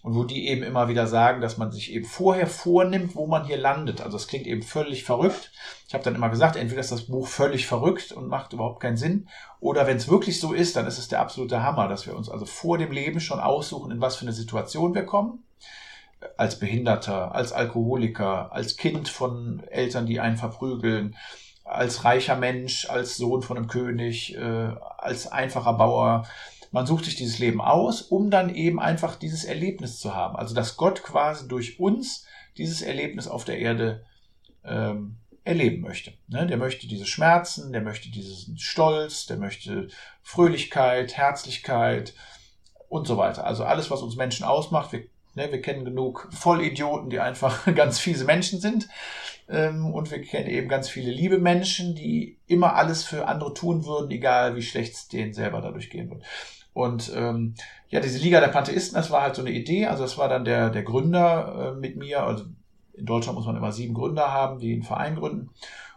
[0.06, 3.44] und wo die eben immer wieder sagen, dass man sich eben vorher vornimmt, wo man
[3.44, 4.00] hier landet.
[4.00, 5.50] Also es klingt eben völlig verrückt.
[5.88, 8.96] Ich habe dann immer gesagt, entweder ist das Buch völlig verrückt und macht überhaupt keinen
[8.96, 9.28] Sinn,
[9.58, 12.30] oder wenn es wirklich so ist, dann ist es der absolute Hammer, dass wir uns
[12.30, 15.42] also vor dem Leben schon aussuchen, in was für eine Situation wir kommen.
[16.36, 21.16] Als Behinderter, als Alkoholiker, als Kind von Eltern, die einen verprügeln,
[21.64, 26.28] als reicher Mensch, als Sohn von einem König, äh, als einfacher Bauer.
[26.70, 30.36] Man sucht sich dieses Leben aus, um dann eben einfach dieses Erlebnis zu haben.
[30.36, 34.04] Also dass Gott quasi durch uns dieses Erlebnis auf der Erde
[34.64, 36.12] ähm, erleben möchte.
[36.28, 36.46] Ne?
[36.46, 39.88] Der möchte diese Schmerzen, der möchte diesen Stolz, der möchte
[40.22, 42.14] Fröhlichkeit, Herzlichkeit
[42.88, 43.46] und so weiter.
[43.46, 44.92] Also alles, was uns Menschen ausmacht.
[44.92, 45.04] Wir,
[45.34, 48.88] ne, wir kennen genug Vollidioten, die einfach ganz fiese Menschen sind.
[49.48, 53.84] Ähm, und wir kennen eben ganz viele liebe Menschen, die immer alles für andere tun
[53.86, 56.24] würden, egal wie schlecht es denen selber dadurch gehen wird.
[56.76, 57.54] Und ähm,
[57.88, 59.86] ja, diese Liga der Pantheisten, das war halt so eine Idee.
[59.86, 62.22] Also das war dann der, der Gründer äh, mit mir.
[62.22, 62.44] Also
[62.92, 65.48] in Deutschland muss man immer sieben Gründer haben, die einen Verein gründen.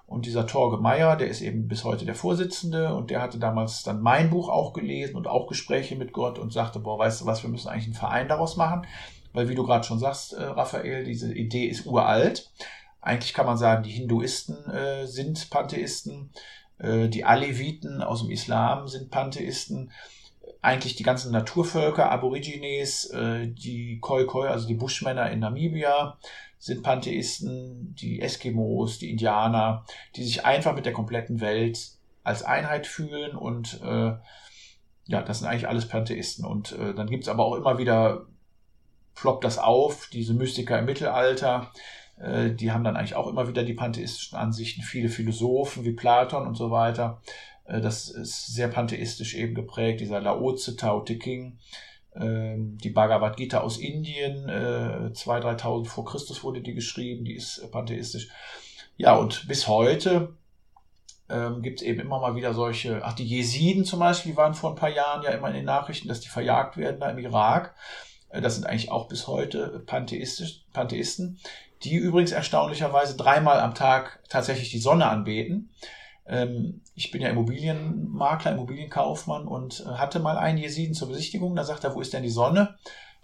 [0.07, 3.83] Und dieser Torge Meyer, der ist eben bis heute der Vorsitzende und der hatte damals
[3.83, 7.25] dann mein Buch auch gelesen und auch Gespräche mit Gott und sagte, boah, weißt du
[7.25, 8.87] was, wir müssen eigentlich einen Verein daraus machen.
[9.33, 12.53] Weil wie du gerade schon sagst, äh, Raphael, diese Idee ist uralt.
[13.01, 16.29] Eigentlich kann man sagen, die Hinduisten äh, sind Pantheisten,
[16.77, 19.91] äh, die Aleviten aus dem Islam sind Pantheisten,
[20.61, 26.17] eigentlich die ganzen Naturvölker, Aborigines, äh, die Khoi-Khoi, also die Buschmänner in Namibia,
[26.57, 29.85] sind Pantheisten, die Eskimos, die Indianer,
[30.15, 31.91] die sich einfach mit der kompletten Welt
[32.23, 34.13] als Einheit fühlen und äh,
[35.09, 36.45] ja, das sind eigentlich alles Pantheisten.
[36.45, 38.27] Und äh, dann gibt's aber auch immer wieder,
[39.15, 41.71] ploppt das auf, diese Mystiker im Mittelalter,
[42.19, 46.45] äh, die haben dann eigentlich auch immer wieder die pantheistischen Ansichten, viele Philosophen wie Platon
[46.45, 47.21] und so weiter.
[47.69, 51.59] Äh, das ist sehr pantheistisch eben geprägt, dieser Laozi, Tao Te King,
[52.15, 57.35] ähm, die Bhagavad Gita aus Indien, äh, 2.000, 3.000 vor Christus wurde die geschrieben, die
[57.35, 58.29] ist pantheistisch.
[58.97, 60.33] Ja, und bis heute
[61.29, 64.55] ähm, gibt es eben immer mal wieder solche, ach, die Jesiden zum Beispiel, die waren
[64.55, 67.19] vor ein paar Jahren ja immer in den Nachrichten, dass die verjagt werden da im
[67.19, 67.75] Irak.
[68.31, 71.39] Das sind eigentlich auch bis heute pantheistisch, Pantheisten
[71.83, 75.69] die übrigens erstaunlicherweise dreimal am Tag tatsächlich die Sonne anbeten.
[76.29, 81.55] Ähm, ich bin ja Immobilienmakler, Immobilienkaufmann und äh, hatte mal einen Jesiden zur Besichtigung.
[81.55, 82.75] Da sagt er, wo ist denn die Sonne?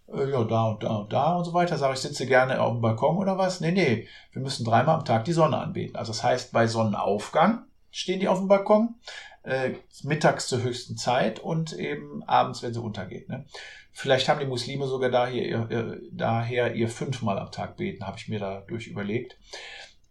[0.07, 1.77] Äh, ja, da und da und da und so weiter.
[1.77, 3.61] Sag ich, sitze gerne auf dem Balkon oder was?
[3.61, 5.95] Nee, nee, wir müssen dreimal am Tag die Sonne anbeten.
[5.95, 8.95] Also das heißt, bei Sonnenaufgang stehen die auf dem Balkon,
[9.43, 13.29] äh, mittags zur höchsten Zeit und eben abends, wenn sie untergeht.
[13.29, 13.45] Ne?
[13.91, 18.27] Vielleicht haben die Muslime sogar daher ihr, daher ihr fünfmal am Tag beten, habe ich
[18.27, 19.37] mir dadurch überlegt,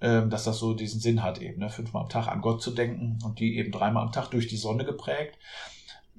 [0.05, 1.71] dass das so diesen Sinn hat, eben ne?
[1.71, 4.57] fünfmal am Tag an Gott zu denken und die eben dreimal am Tag durch die
[4.57, 5.39] Sonne geprägt.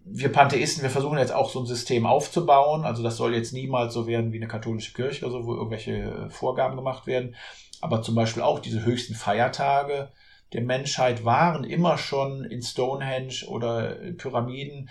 [0.08, 2.86] Wir Pantheisten, wir versuchen jetzt auch so ein System aufzubauen.
[2.86, 6.30] Also das soll jetzt niemals so werden wie eine katholische Kirche, also wo irgendwelche äh,
[6.30, 7.36] Vorgaben gemacht werden.
[7.82, 10.10] Aber zum Beispiel auch diese höchsten Feiertage
[10.54, 14.90] der Menschheit waren immer schon in Stonehenge oder Pyramiden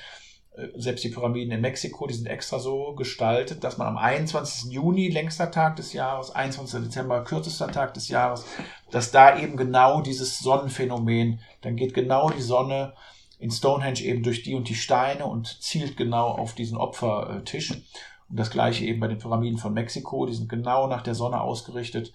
[0.77, 4.73] selbst die Pyramiden in Mexiko, die sind extra so gestaltet, dass man am 21.
[4.73, 6.85] Juni, längster Tag des Jahres, 21.
[6.85, 8.45] Dezember, kürzester Tag des Jahres,
[8.91, 12.95] dass da eben genau dieses Sonnenphänomen, dann geht genau die Sonne
[13.41, 17.73] in Stonehenge eben durch die und die Steine und zielt genau auf diesen Opfertisch.
[17.73, 21.41] Und das gleiche eben bei den Pyramiden von Mexiko, die sind genau nach der Sonne
[21.41, 22.13] ausgerichtet.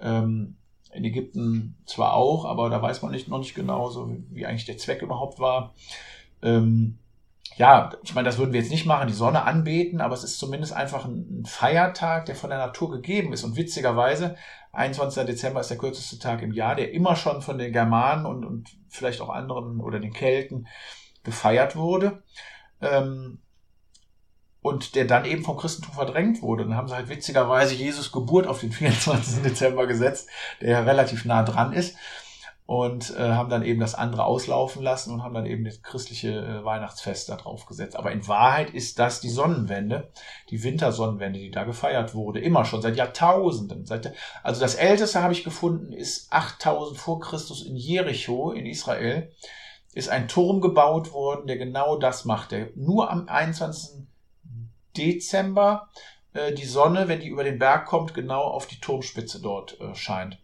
[0.00, 0.56] Ähm,
[0.92, 4.64] in Ägypten zwar auch, aber da weiß man nicht, noch nicht genau, so wie eigentlich
[4.64, 5.74] der Zweck überhaupt war.
[6.40, 6.98] Ähm,
[7.56, 10.38] ja, ich meine, das würden wir jetzt nicht machen, die Sonne anbeten, aber es ist
[10.38, 13.44] zumindest einfach ein Feiertag, der von der Natur gegeben ist.
[13.44, 14.36] Und witzigerweise,
[14.72, 15.24] 21.
[15.24, 18.76] Dezember ist der kürzeste Tag im Jahr, der immer schon von den Germanen und, und
[18.88, 20.66] vielleicht auch anderen oder den Kelten
[21.22, 22.22] gefeiert wurde.
[22.80, 23.38] Ähm,
[24.60, 26.64] und der dann eben vom Christentum verdrängt wurde.
[26.64, 29.42] Dann haben sie halt witzigerweise Jesus Geburt auf den 24.
[29.42, 30.28] Dezember gesetzt,
[30.62, 31.98] der ja relativ nah dran ist.
[32.66, 36.30] Und äh, haben dann eben das andere auslaufen lassen und haben dann eben das christliche
[36.30, 37.96] äh, Weihnachtsfest da drauf gesetzt.
[37.96, 40.10] Aber in Wahrheit ist das die Sonnenwende,
[40.48, 43.84] die Wintersonnenwende, die da gefeiert wurde, immer schon seit Jahrtausenden.
[43.84, 49.30] Seit, also das älteste habe ich gefunden ist 8000 vor Christus in Jericho in Israel
[49.92, 52.50] ist ein Turm gebaut worden, der genau das macht.
[52.50, 54.06] Der nur am 21.
[54.96, 55.88] Dezember
[56.32, 59.94] äh, die Sonne, wenn die über den Berg kommt, genau auf die Turmspitze dort äh,
[59.94, 60.38] scheint.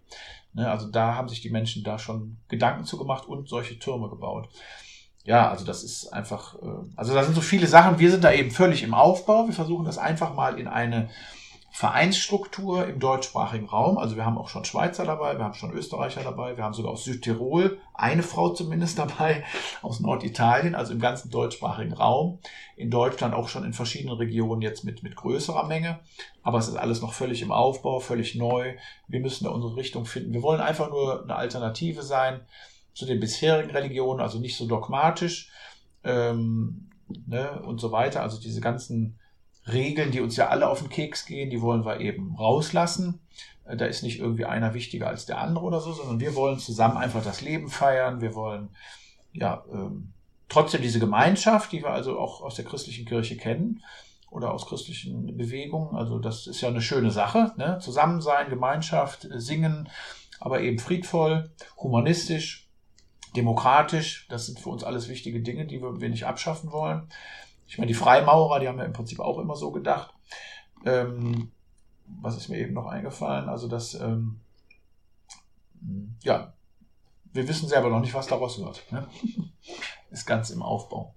[0.53, 4.09] Ne, also da haben sich die Menschen da schon Gedanken zu gemacht und solche Türme
[4.09, 4.48] gebaut.
[5.24, 7.98] Ja, also das ist einfach, äh, also da sind so viele Sachen.
[7.98, 9.46] Wir sind da eben völlig im Aufbau.
[9.46, 11.09] Wir versuchen das einfach mal in eine
[11.72, 13.96] Vereinsstruktur im deutschsprachigen Raum.
[13.96, 16.92] Also wir haben auch schon Schweizer dabei, wir haben schon Österreicher dabei, wir haben sogar
[16.92, 19.44] aus Südtirol eine Frau zumindest dabei,
[19.80, 22.40] aus Norditalien, also im ganzen deutschsprachigen Raum.
[22.76, 26.00] In Deutschland auch schon in verschiedenen Regionen jetzt mit, mit größerer Menge.
[26.42, 28.74] Aber es ist alles noch völlig im Aufbau, völlig neu.
[29.06, 30.32] Wir müssen da unsere Richtung finden.
[30.32, 32.40] Wir wollen einfach nur eine Alternative sein
[32.94, 35.52] zu den bisherigen Religionen, also nicht so dogmatisch
[36.02, 36.90] ähm,
[37.26, 38.22] ne, und so weiter.
[38.22, 39.19] Also diese ganzen
[39.72, 43.20] Regeln, die uns ja alle auf den Keks gehen, die wollen wir eben rauslassen.
[43.64, 46.58] Äh, da ist nicht irgendwie einer wichtiger als der andere oder so, sondern wir wollen
[46.58, 48.20] zusammen einfach das Leben feiern.
[48.20, 48.70] Wir wollen
[49.32, 50.12] ja ähm,
[50.48, 53.82] trotzdem diese Gemeinschaft, die wir also auch aus der christlichen Kirche kennen
[54.30, 55.96] oder aus christlichen Bewegungen.
[55.96, 57.52] Also das ist ja eine schöne Sache.
[57.56, 57.78] Ne?
[57.80, 59.88] Zusammen sein, Gemeinschaft, singen,
[60.38, 62.68] aber eben friedvoll, humanistisch,
[63.36, 64.26] demokratisch.
[64.28, 67.08] Das sind für uns alles wichtige Dinge, die wir nicht abschaffen wollen.
[67.70, 70.12] Ich meine, die Freimaurer, die haben ja im Prinzip auch immer so gedacht.
[70.84, 71.52] Ähm,
[72.20, 73.48] was ist mir eben noch eingefallen?
[73.48, 74.40] Also, dass, ähm,
[76.24, 76.52] ja,
[77.32, 78.82] wir wissen selber noch nicht, was daraus wird.
[78.90, 79.06] Ne?
[80.10, 81.14] Ist ganz im Aufbau.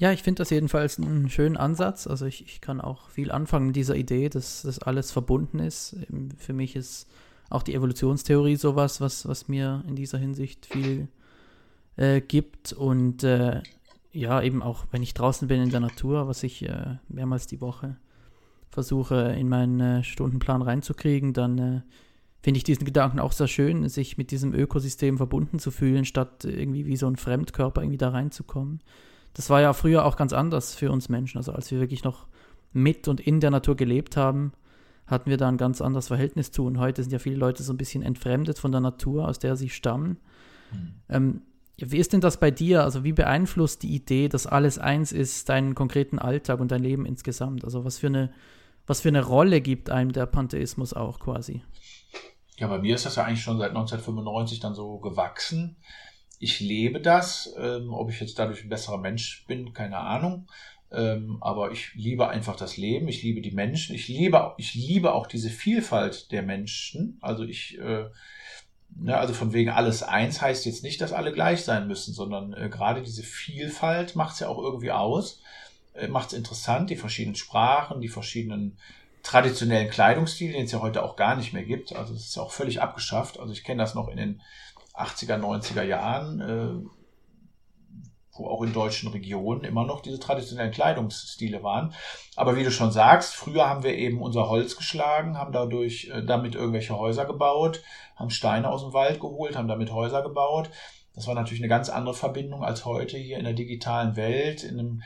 [0.00, 2.08] Ja, ich finde das jedenfalls einen schönen Ansatz.
[2.08, 5.96] Also ich, ich kann auch viel anfangen mit dieser Idee, dass das alles verbunden ist.
[6.36, 7.08] Für mich ist
[7.48, 11.06] auch die Evolutionstheorie sowas, was, was mir in dieser Hinsicht viel
[11.94, 12.72] äh, gibt.
[12.72, 13.62] Und äh,
[14.14, 17.60] ja, eben auch, wenn ich draußen bin in der Natur, was ich äh, mehrmals die
[17.60, 17.96] Woche
[18.70, 21.80] versuche in meinen äh, Stundenplan reinzukriegen, dann äh,
[22.42, 26.44] finde ich diesen Gedanken auch sehr schön, sich mit diesem Ökosystem verbunden zu fühlen, statt
[26.44, 28.80] irgendwie wie so ein Fremdkörper irgendwie da reinzukommen.
[29.32, 31.38] Das war ja früher auch ganz anders für uns Menschen.
[31.38, 32.26] Also als wir wirklich noch
[32.72, 34.52] mit und in der Natur gelebt haben,
[35.06, 36.64] hatten wir da ein ganz anderes Verhältnis zu.
[36.64, 39.56] Und heute sind ja viele Leute so ein bisschen entfremdet von der Natur, aus der
[39.56, 40.18] sie stammen.
[40.72, 40.92] Mhm.
[41.08, 41.42] Ähm,
[41.78, 42.84] wie ist denn das bei dir?
[42.84, 47.04] Also wie beeinflusst die Idee, dass alles eins ist, deinen konkreten Alltag und dein Leben
[47.04, 47.64] insgesamt?
[47.64, 48.32] Also was für eine,
[48.86, 51.62] was für eine Rolle gibt einem der Pantheismus auch quasi?
[52.56, 55.76] Ja, bei mir ist das ja eigentlich schon seit 1995 dann so gewachsen.
[56.38, 57.52] Ich lebe das.
[57.58, 60.46] Ähm, ob ich jetzt dadurch ein besserer Mensch bin, keine Ahnung.
[60.92, 63.08] Ähm, aber ich liebe einfach das Leben.
[63.08, 63.96] Ich liebe die Menschen.
[63.96, 67.18] Ich liebe, ich liebe auch diese Vielfalt der Menschen.
[67.20, 68.04] Also ich äh,
[68.96, 72.52] Ne, also von wegen alles eins heißt jetzt nicht, dass alle gleich sein müssen, sondern
[72.54, 75.40] äh, gerade diese Vielfalt macht es ja auch irgendwie aus,
[75.94, 78.78] äh, macht es interessant, die verschiedenen Sprachen, die verschiedenen
[79.24, 81.94] traditionellen Kleidungsstile, den es ja heute auch gar nicht mehr gibt.
[81.96, 83.40] Also es ist ja auch völlig abgeschafft.
[83.40, 84.40] Also ich kenne das noch in den
[84.94, 86.40] 80er, 90er Jahren.
[86.40, 87.03] Äh,
[88.36, 91.94] wo auch in deutschen Regionen immer noch diese traditionellen Kleidungsstile waren.
[92.36, 96.24] Aber wie du schon sagst, früher haben wir eben unser Holz geschlagen, haben dadurch äh,
[96.24, 97.82] damit irgendwelche Häuser gebaut,
[98.16, 100.70] haben Steine aus dem Wald geholt, haben damit Häuser gebaut.
[101.14, 104.78] Das war natürlich eine ganz andere Verbindung als heute hier in der digitalen Welt, in
[104.78, 105.02] einem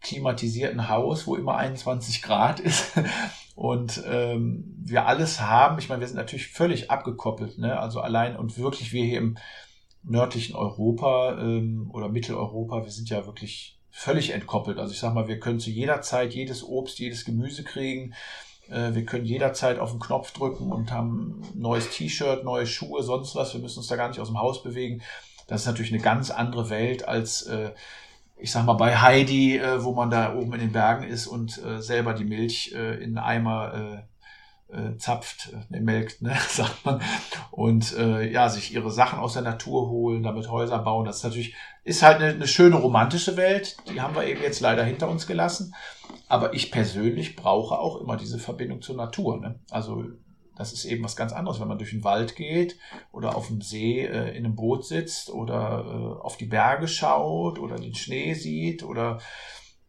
[0.00, 2.92] klimatisierten Haus, wo immer 21 Grad ist
[3.54, 5.78] und ähm, wir alles haben.
[5.78, 7.78] Ich meine, wir sind natürlich völlig abgekoppelt, ne?
[7.78, 9.38] Also allein und wirklich wir hier im
[10.02, 14.78] nördlichen Europa ähm, oder Mitteleuropa, wir sind ja wirklich völlig entkoppelt.
[14.78, 18.14] Also ich sag mal, wir können zu jeder Zeit jedes Obst, jedes Gemüse kriegen.
[18.68, 23.34] Äh, wir können jederzeit auf den Knopf drücken und haben neues T-Shirt, neue Schuhe, sonst
[23.36, 23.54] was.
[23.54, 25.02] Wir müssen uns da gar nicht aus dem Haus bewegen.
[25.46, 27.72] Das ist natürlich eine ganz andere Welt als, äh,
[28.38, 31.62] ich sag mal, bei Heidi, äh, wo man da oben in den Bergen ist und
[31.62, 34.04] äh, selber die Milch äh, in Eimer
[34.72, 37.00] äh, zapft, äh, melkt, ne, sagt man,
[37.50, 41.04] und äh, ja, sich ihre Sachen aus der Natur holen, damit Häuser bauen.
[41.04, 41.54] Das ist natürlich,
[41.84, 45.26] ist halt eine, eine schöne romantische Welt, die haben wir eben jetzt leider hinter uns
[45.26, 45.74] gelassen.
[46.28, 49.40] Aber ich persönlich brauche auch immer diese Verbindung zur Natur.
[49.40, 49.60] Ne?
[49.70, 50.04] Also
[50.56, 52.78] das ist eben was ganz anderes, wenn man durch den Wald geht
[53.10, 57.58] oder auf dem See äh, in einem Boot sitzt oder äh, auf die Berge schaut
[57.58, 59.18] oder den Schnee sieht oder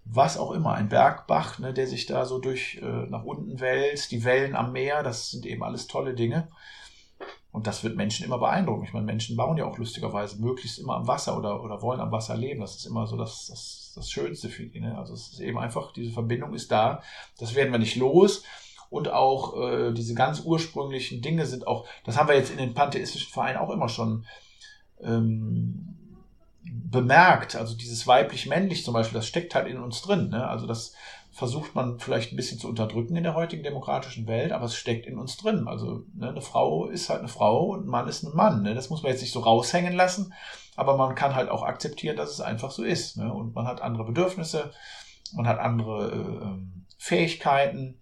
[0.06, 4.12] was auch immer, ein Bergbach, ne, der sich da so durch äh, nach unten wälzt,
[4.12, 6.50] die Wellen am Meer, das sind eben alles tolle Dinge.
[7.52, 8.84] Und das wird Menschen immer beeindrucken.
[8.84, 12.12] Ich meine, Menschen bauen ja auch lustigerweise möglichst immer am Wasser oder, oder wollen am
[12.12, 12.62] Wasser leben.
[12.62, 14.80] Das ist immer so das, das, das Schönste für die.
[14.80, 14.98] Ne?
[14.98, 17.04] Also es ist eben einfach, diese Verbindung ist da.
[17.38, 18.44] Das werden wir nicht los.
[18.90, 22.74] und auch äh, diese ganz ursprünglichen Dinge sind auch, das haben wir jetzt in den
[22.74, 24.26] pantheistischen Vereinen auch immer schon
[25.02, 26.03] ähm,
[26.66, 27.56] bemerkt.
[27.56, 30.30] Also dieses weiblich-männlich zum Beispiel, das steckt halt in uns drin.
[30.30, 30.48] Ne?
[30.48, 30.94] Also das
[31.34, 35.08] versucht man vielleicht ein bisschen zu unterdrücken in der heutigen demokratischen Welt, aber es steckt
[35.08, 35.68] in uns drin.
[35.68, 38.62] Also ne, eine Frau ist halt eine Frau und ein Mann ist ein Mann.
[38.62, 38.76] Ne?
[38.76, 40.32] Das muss man jetzt nicht so raushängen lassen,
[40.76, 43.18] aber man kann halt auch akzeptieren, dass es einfach so ist.
[43.18, 43.34] Ne?
[43.34, 44.72] Und man hat andere Bedürfnisse,
[45.34, 48.00] man hat andere äh, Fähigkeiten.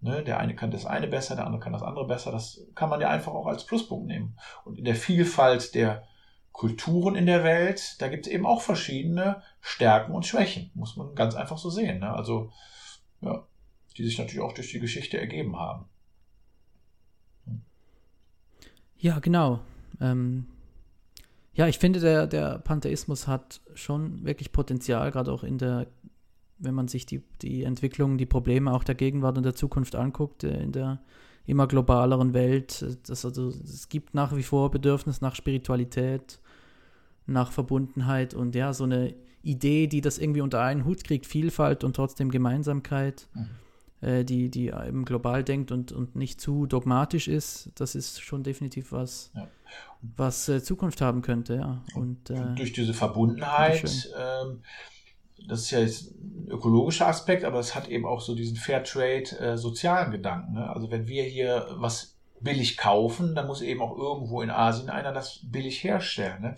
[0.00, 0.24] Ne?
[0.24, 2.32] Der eine kann das eine besser, der andere kann das andere besser.
[2.32, 4.36] Das kann man ja einfach auch als Pluspunkt nehmen.
[4.64, 6.02] Und in der Vielfalt der
[6.52, 11.14] Kulturen in der Welt, da gibt es eben auch verschiedene Stärken und Schwächen, muss man
[11.14, 12.00] ganz einfach so sehen.
[12.00, 12.12] Ne?
[12.12, 12.52] Also
[13.20, 13.46] ja,
[13.96, 15.86] die sich natürlich auch durch die Geschichte ergeben haben.
[18.98, 19.60] Ja, genau.
[20.00, 20.46] Ähm,
[21.54, 25.88] ja, ich finde, der, der Pantheismus hat schon wirklich Potenzial, gerade auch in der,
[26.58, 30.44] wenn man sich die, die Entwicklung, die Probleme auch der Gegenwart und der Zukunft anguckt,
[30.44, 31.02] äh, in der
[31.46, 32.84] immer globaleren Welt.
[33.06, 36.38] Das also, es gibt nach wie vor Bedürfnis nach Spiritualität,
[37.26, 41.84] nach Verbundenheit und ja, so eine Idee, die das irgendwie unter einen Hut kriegt, Vielfalt
[41.84, 44.08] und trotzdem Gemeinsamkeit, mhm.
[44.08, 48.44] äh, die, die eben global denkt und, und nicht zu dogmatisch ist, das ist schon
[48.44, 49.48] definitiv was, ja.
[50.16, 51.82] was äh, Zukunft haben könnte, ja.
[51.94, 54.62] Und, äh, und durch diese Verbundenheit, ähm,
[55.48, 59.38] das ist ja jetzt ein ökologischer Aspekt, aber es hat eben auch so diesen Fairtrade
[59.38, 60.54] äh, Gedanken.
[60.54, 60.68] Ne?
[60.68, 65.12] Also wenn wir hier was billig kaufen, dann muss eben auch irgendwo in Asien einer
[65.12, 66.42] das billig herstellen.
[66.42, 66.56] Ne?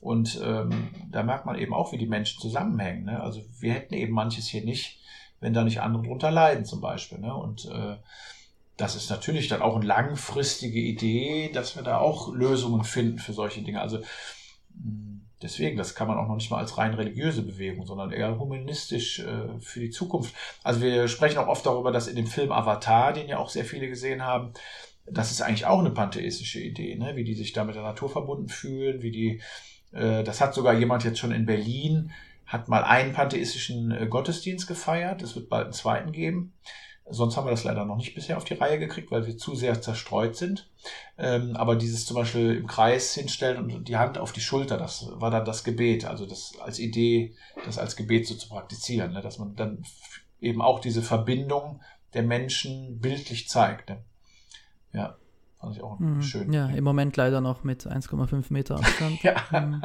[0.00, 3.04] Und ähm, da merkt man eben auch, wie die Menschen zusammenhängen.
[3.04, 3.20] Ne?
[3.20, 5.00] Also wir hätten eben manches hier nicht,
[5.40, 7.18] wenn da nicht andere drunter leiden zum Beispiel.
[7.18, 7.34] Ne?
[7.34, 7.96] Und äh,
[8.76, 13.32] das ist natürlich dann auch eine langfristige Idee, dass wir da auch Lösungen finden für
[13.32, 13.80] solche Dinge.
[13.80, 13.98] Also
[14.72, 15.13] hm,
[15.44, 19.20] deswegen, das kann man auch noch nicht mal als rein religiöse Bewegung, sondern eher humanistisch
[19.20, 20.34] äh, für die Zukunft.
[20.64, 23.64] Also wir sprechen auch oft darüber, dass in dem Film Avatar, den ja auch sehr
[23.64, 24.52] viele gesehen haben,
[25.06, 27.14] das ist eigentlich auch eine pantheistische Idee, ne?
[27.14, 29.40] wie die sich da mit der Natur verbunden fühlen, wie die
[29.94, 32.10] äh, das hat sogar jemand jetzt schon in Berlin,
[32.46, 35.22] hat mal einen pantheistischen äh, Gottesdienst gefeiert.
[35.22, 36.52] Es wird bald einen zweiten geben.
[37.06, 39.54] Sonst haben wir das leider noch nicht bisher auf die Reihe gekriegt, weil wir zu
[39.54, 40.70] sehr zerstreut sind.
[41.18, 45.08] Ähm, aber dieses zum Beispiel im Kreis hinstellen und die Hand auf die Schulter, das
[45.12, 46.06] war dann das Gebet.
[46.06, 47.34] Also das als Idee,
[47.66, 49.20] das als Gebet so zu praktizieren, ne?
[49.20, 49.84] dass man dann
[50.40, 51.82] eben auch diese Verbindung
[52.14, 53.90] der Menschen bildlich zeigt.
[53.90, 54.02] Ne?
[54.92, 55.16] Ja.
[55.64, 56.20] Fand ich auch mhm.
[56.20, 56.52] schön.
[56.52, 59.22] Ja, im Moment leider noch mit 1,5 Meter Abstand.
[59.22, 59.34] ja.
[59.50, 59.82] Mhm.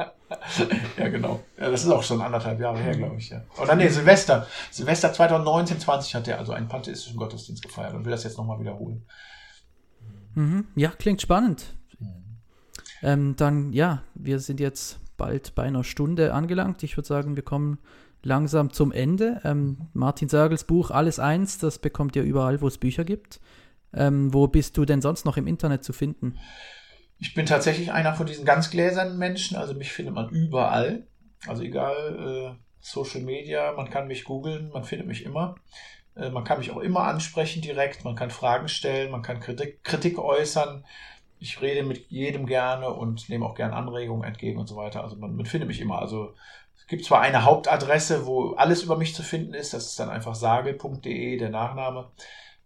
[0.98, 1.40] ja, genau.
[1.58, 3.30] Ja, das ist auch schon anderthalb Jahre her, glaube ich.
[3.30, 3.44] Ja.
[3.56, 4.46] Und dann, nee, Silvester.
[4.70, 8.60] Silvester 2019, 20 hat er also einen pantheistischen Gottesdienst gefeiert und will das jetzt nochmal
[8.60, 9.06] wiederholen.
[10.34, 10.66] Mhm.
[10.76, 11.74] Ja, klingt spannend.
[11.98, 12.06] Mhm.
[13.02, 16.82] Ähm, dann, ja, wir sind jetzt bald bei einer Stunde angelangt.
[16.82, 17.78] Ich würde sagen, wir kommen
[18.22, 19.40] langsam zum Ende.
[19.44, 23.40] Ähm, Martin Sagels Buch Alles Eins, das bekommt ihr überall, wo es Bücher gibt.
[23.94, 26.38] Ähm, wo bist du denn sonst noch im Internet zu finden?
[27.18, 31.06] Ich bin tatsächlich einer von diesen ganz gläsernen Menschen, also mich findet man überall.
[31.46, 35.56] Also egal, äh, Social Media, man kann mich googeln, man findet mich immer.
[36.16, 39.84] Äh, man kann mich auch immer ansprechen direkt, man kann Fragen stellen, man kann Kritik,
[39.84, 40.84] Kritik äußern.
[41.38, 45.02] Ich rede mit jedem gerne und nehme auch gerne Anregungen entgegen und so weiter.
[45.02, 45.98] Also man, man findet mich immer.
[45.98, 46.34] Also
[46.76, 50.10] es gibt zwar eine Hauptadresse, wo alles über mich zu finden ist, das ist dann
[50.10, 52.10] einfach sage.de, der Nachname.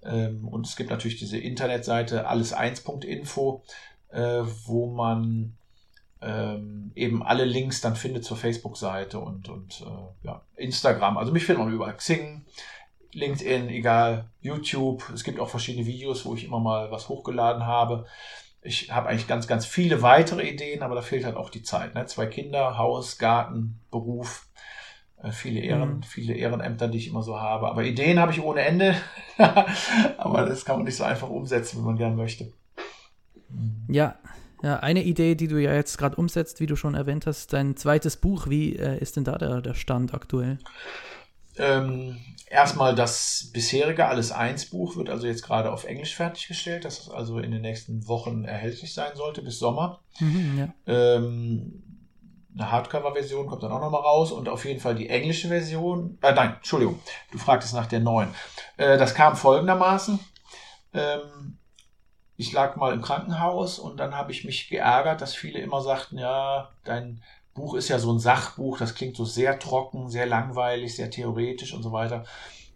[0.05, 3.63] Ähm, und es gibt natürlich diese Internetseite alles1.info,
[4.11, 5.57] äh, wo man
[6.21, 11.19] ähm, eben alle Links dann findet zur Facebook-Seite und, und äh, ja, Instagram.
[11.19, 12.45] Also mich findet man über Xing,
[13.13, 15.09] LinkedIn, egal, YouTube.
[15.15, 18.07] Es gibt auch verschiedene Videos, wo ich immer mal was hochgeladen habe.
[18.63, 21.95] Ich habe eigentlich ganz, ganz viele weitere Ideen, aber da fehlt halt auch die Zeit.
[21.95, 22.07] Ne?
[22.07, 24.49] Zwei Kinder, Haus, Garten, Beruf.
[25.25, 26.03] Äh, viele Ehren, mhm.
[26.03, 27.69] viele Ehrenämter, die ich immer so habe.
[27.69, 28.95] Aber Ideen habe ich ohne Ende.
[30.19, 32.53] Aber das kann man nicht so einfach umsetzen, wie man gern möchte.
[33.89, 34.17] Ja,
[34.63, 37.77] ja, eine Idee, die du ja jetzt gerade umsetzt, wie du schon erwähnt hast, dein
[37.77, 40.59] zweites Buch, wie äh, ist denn da der, der Stand aktuell?
[41.57, 42.17] Ähm,
[42.49, 47.39] erstmal das bisherige Alles Eins Buch wird also jetzt gerade auf Englisch fertiggestellt, das also
[47.39, 50.01] in den nächsten Wochen erhältlich sein sollte bis Sommer.
[50.19, 50.75] Mhm, ja.
[50.87, 51.84] ähm,
[52.55, 56.19] eine Hardcover-Version kommt dann auch nochmal raus und auf jeden Fall die englische Version.
[56.23, 57.01] Äh, nein, Entschuldigung,
[57.33, 58.29] du fragtest nach der neuen.
[58.77, 60.21] Äh, das kam folgendermaßen.
[60.93, 61.59] Ähm,
[62.37, 66.19] ich lag mal im Krankenhaus und dann habe ich mich geärgert, dass viele immer sagten,
[66.19, 67.23] ja, dein
[67.55, 71.73] Buch ist ja so ein Sachbuch, das klingt so sehr trocken, sehr langweilig, sehr theoretisch
[71.73, 72.25] und so weiter.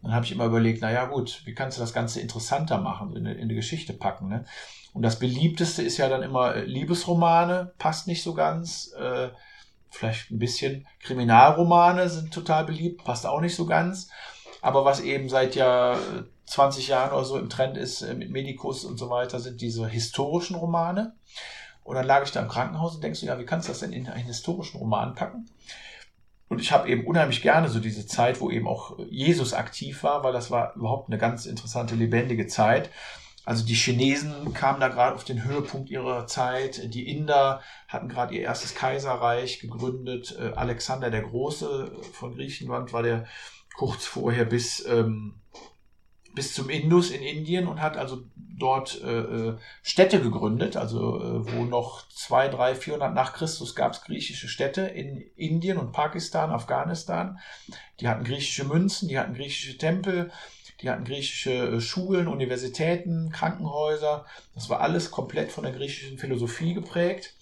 [0.02, 3.26] Dann habe ich immer überlegt, naja gut, wie kannst du das Ganze interessanter machen, in,
[3.26, 4.28] in eine Geschichte packen.
[4.28, 4.44] Ne?
[4.92, 8.92] Und das beliebteste ist ja dann immer äh, Liebesromane, passt nicht so ganz.
[8.98, 9.30] Äh,
[9.90, 10.86] vielleicht ein bisschen.
[11.00, 14.08] Kriminalromane sind total beliebt, passt auch nicht so ganz.
[14.60, 15.98] Aber was eben seit Jahr
[16.46, 19.86] 20 Jahren oder so im Trend ist äh, mit Medikus und so weiter, sind diese
[19.86, 21.14] historischen Romane.
[21.84, 23.80] Und dann lag ich da im Krankenhaus und denkst du, ja, wie kannst du das
[23.80, 25.46] denn in einen historischen Roman packen?
[26.48, 30.24] Und ich habe eben unheimlich gerne so diese Zeit, wo eben auch Jesus aktiv war,
[30.24, 32.90] weil das war überhaupt eine ganz interessante, lebendige Zeit.
[33.48, 36.92] Also die Chinesen kamen da gerade auf den Höhepunkt ihrer Zeit.
[36.92, 40.36] Die Inder hatten gerade ihr erstes Kaiserreich gegründet.
[40.38, 43.26] Äh, Alexander der Große von Griechenland war der
[43.74, 45.40] kurz vorher bis, ähm,
[46.34, 50.76] bis zum Indus in Indien und hat also dort äh, äh Städte gegründet.
[50.76, 55.78] Also äh, wo noch zwei, drei, 400 nach Christus gab es griechische Städte in Indien
[55.78, 57.38] und Pakistan, Afghanistan.
[58.00, 60.30] Die hatten griechische Münzen, die hatten griechische Tempel
[60.80, 64.24] die hatten griechische äh, Schulen, Universitäten, Krankenhäuser.
[64.54, 67.34] Das war alles komplett von der griechischen Philosophie geprägt.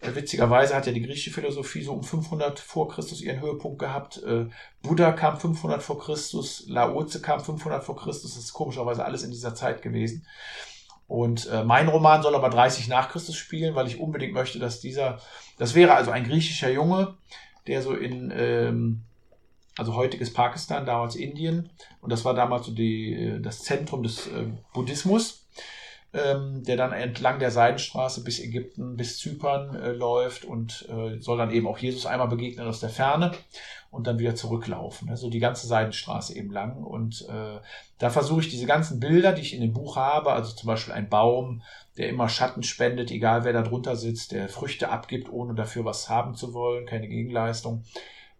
[0.00, 4.22] Äh, witzigerweise hat ja die griechische Philosophie so um 500 vor Christus ihren Höhepunkt gehabt.
[4.24, 4.46] Äh,
[4.82, 8.34] Buddha kam 500 vor Christus, Laoze kam 500 vor Christus.
[8.34, 10.26] Das ist komischerweise alles in dieser Zeit gewesen.
[11.08, 15.20] Und mein Roman soll aber 30 nach Christus spielen, weil ich unbedingt möchte, dass dieser,
[15.58, 17.18] das wäre also ein griechischer Junge,
[17.66, 19.02] der so in ähm,
[19.76, 21.70] also heutiges Pakistan, damals Indien.
[22.00, 25.46] Und das war damals so die, äh, das Zentrum des äh, Buddhismus,
[26.14, 31.38] ähm, der dann entlang der Seidenstraße bis Ägypten, bis Zypern äh, läuft und äh, soll
[31.38, 33.32] dann eben auch Jesus einmal begegnen aus der Ferne
[33.90, 35.08] und dann wieder zurücklaufen.
[35.10, 36.82] Also die ganze Seidenstraße eben lang.
[36.82, 37.60] Und äh,
[37.98, 40.94] da versuche ich diese ganzen Bilder, die ich in dem Buch habe, also zum Beispiel
[40.94, 41.62] ein Baum,
[41.98, 46.08] der immer Schatten spendet, egal wer da drunter sitzt, der Früchte abgibt, ohne dafür was
[46.08, 47.84] haben zu wollen, keine Gegenleistung.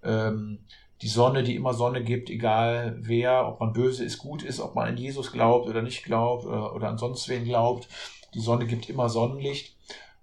[0.03, 0.61] Ähm,
[1.03, 4.76] die Sonne, die immer Sonne gibt, egal wer, ob man böse ist, gut ist, ob
[4.76, 7.88] man an Jesus glaubt oder nicht glaubt oder, äh, oder an sonst wen glaubt.
[8.34, 9.76] Die Sonne gibt immer Sonnenlicht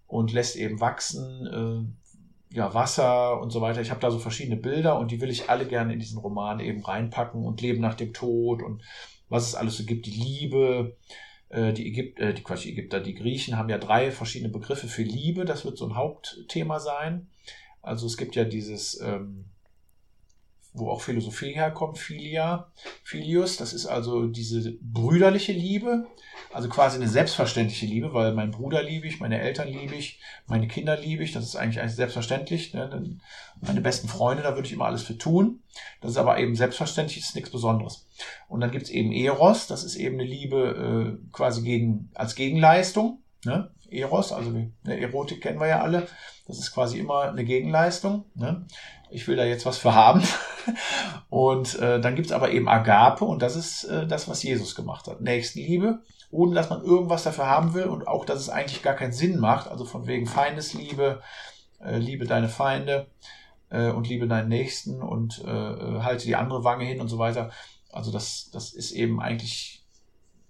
[0.07, 1.93] und lässt eben wachsen,
[2.51, 3.81] äh, ja, Wasser und so weiter.
[3.81, 6.61] Ich habe da so verschiedene Bilder und die will ich alle gerne in diesen Roman
[6.61, 8.81] eben reinpacken und Leben nach dem Tod und
[9.27, 10.95] was es alles so gibt, die Liebe,
[11.49, 15.03] äh, die Ägypter, äh, die Quatsch, Ägypter, die Griechen haben ja drei verschiedene Begriffe für
[15.03, 17.27] Liebe, das wird so ein Hauptthema sein.
[17.81, 19.45] Also es gibt ja dieses, ähm,
[20.79, 22.71] wo auch Philosophie herkommt, Philia,
[23.03, 26.07] Philius, das ist also diese brüderliche Liebe,
[26.51, 30.67] also quasi eine selbstverständliche Liebe, weil mein Bruder liebe ich, meine Eltern liebe ich, meine
[30.67, 32.73] Kinder liebe ich, das ist eigentlich, selbstverständlich.
[32.73, 33.19] Ne?
[33.61, 35.61] Meine besten Freunde, da würde ich immer alles für tun.
[36.01, 38.07] Das ist aber eben selbstverständlich, ist nichts Besonderes.
[38.47, 43.21] Und dann gibt's eben Eros, das ist eben eine Liebe äh, quasi gegen, als Gegenleistung.
[43.45, 43.71] Ne?
[43.91, 46.07] Eros, also eine Erotik kennen wir ja alle.
[46.47, 48.25] Das ist quasi immer eine Gegenleistung.
[48.33, 48.65] Ne?
[49.11, 50.23] Ich will da jetzt was für haben.
[51.29, 55.07] Und äh, dann gibt's aber eben Agape und das ist äh, das, was Jesus gemacht
[55.07, 55.21] hat.
[55.21, 55.99] Nächstenliebe,
[56.31, 59.39] ohne dass man irgendwas dafür haben will und auch, dass es eigentlich gar keinen Sinn
[59.39, 59.67] macht.
[59.67, 61.21] Also von wegen Feindesliebe,
[61.83, 63.07] äh, liebe deine Feinde
[63.69, 67.19] äh, und liebe deinen Nächsten und äh, äh halte die andere Wange hin und so
[67.19, 67.51] weiter.
[67.91, 69.78] Also das, das ist eben eigentlich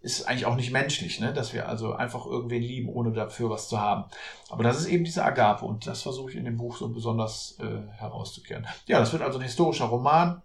[0.02, 1.34] ist eigentlich auch nicht menschlich, ne?
[1.34, 4.06] dass wir also einfach irgendwen lieben, ohne dafür was zu haben.
[4.50, 7.58] Aber das ist eben diese Agape und das versuche ich in dem Buch so besonders
[7.60, 8.66] äh, herauszukehren.
[8.86, 10.42] Ja, das wird also ein historischer Roman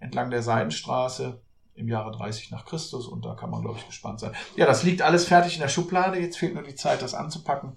[0.00, 1.40] entlang der Seidenstraße
[1.74, 4.32] im Jahre 30 nach Christus und da kann man, glaube ich, gespannt sein.
[4.56, 7.76] Ja, das liegt alles fertig in der Schublade, jetzt fehlt nur die Zeit, das anzupacken.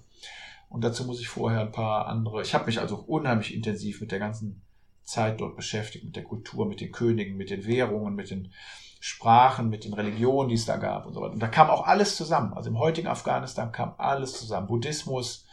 [0.70, 2.42] Und dazu muss ich vorher ein paar andere.
[2.42, 4.62] Ich habe mich also unheimlich intensiv mit der ganzen
[5.02, 8.52] Zeit dort beschäftigt, mit der Kultur, mit den Königen, mit den Währungen, mit den
[9.02, 11.32] Sprachen, mit den Religionen, die es da gab und so weiter.
[11.32, 12.52] Und da kam auch alles zusammen.
[12.52, 14.66] Also im heutigen Afghanistan kam alles zusammen.
[14.66, 15.46] Buddhismus,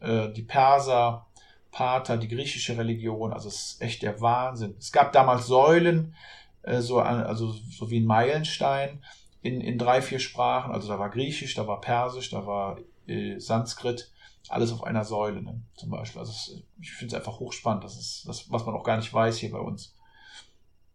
[0.00, 1.26] äh, die Perser,
[1.72, 3.32] Pater, die griechische Religion.
[3.32, 4.76] Also es ist echt der Wahnsinn.
[4.78, 6.14] Es gab damals Säulen,
[6.62, 9.02] äh, so, also so wie ein Meilenstein
[9.42, 10.72] in, in drei, vier Sprachen.
[10.72, 12.78] Also da war Griechisch, da war Persisch, da war
[13.08, 14.12] äh, Sanskrit.
[14.48, 16.20] Alles auf einer Säule, ne, zum Beispiel.
[16.20, 17.82] Also es, ich finde es einfach hochspannend.
[17.82, 19.92] Das ist das, was man auch gar nicht weiß hier bei uns.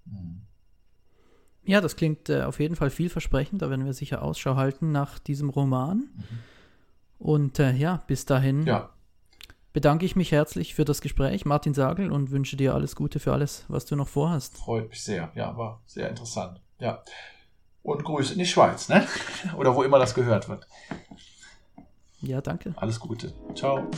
[0.05, 0.40] Hm.
[1.72, 3.61] Ja, das klingt äh, auf jeden Fall vielversprechend.
[3.61, 5.99] Da werden wir sicher Ausschau halten nach diesem Roman.
[5.99, 6.24] Mhm.
[7.17, 8.89] Und äh, ja, bis dahin ja.
[9.72, 13.32] bedanke ich mich herzlich für das Gespräch, Martin Sagel, und wünsche dir alles Gute für
[13.32, 14.57] alles, was du noch vorhast.
[14.57, 15.32] Freut mich sehr.
[15.34, 16.59] Ja, war sehr interessant.
[16.80, 17.03] Ja.
[17.84, 19.07] Und Grüße in die Schweiz, ne?
[19.57, 20.67] Oder wo immer das gehört wird.
[22.19, 22.74] Ja, danke.
[22.76, 23.34] Alles Gute.
[23.55, 23.89] Ciao.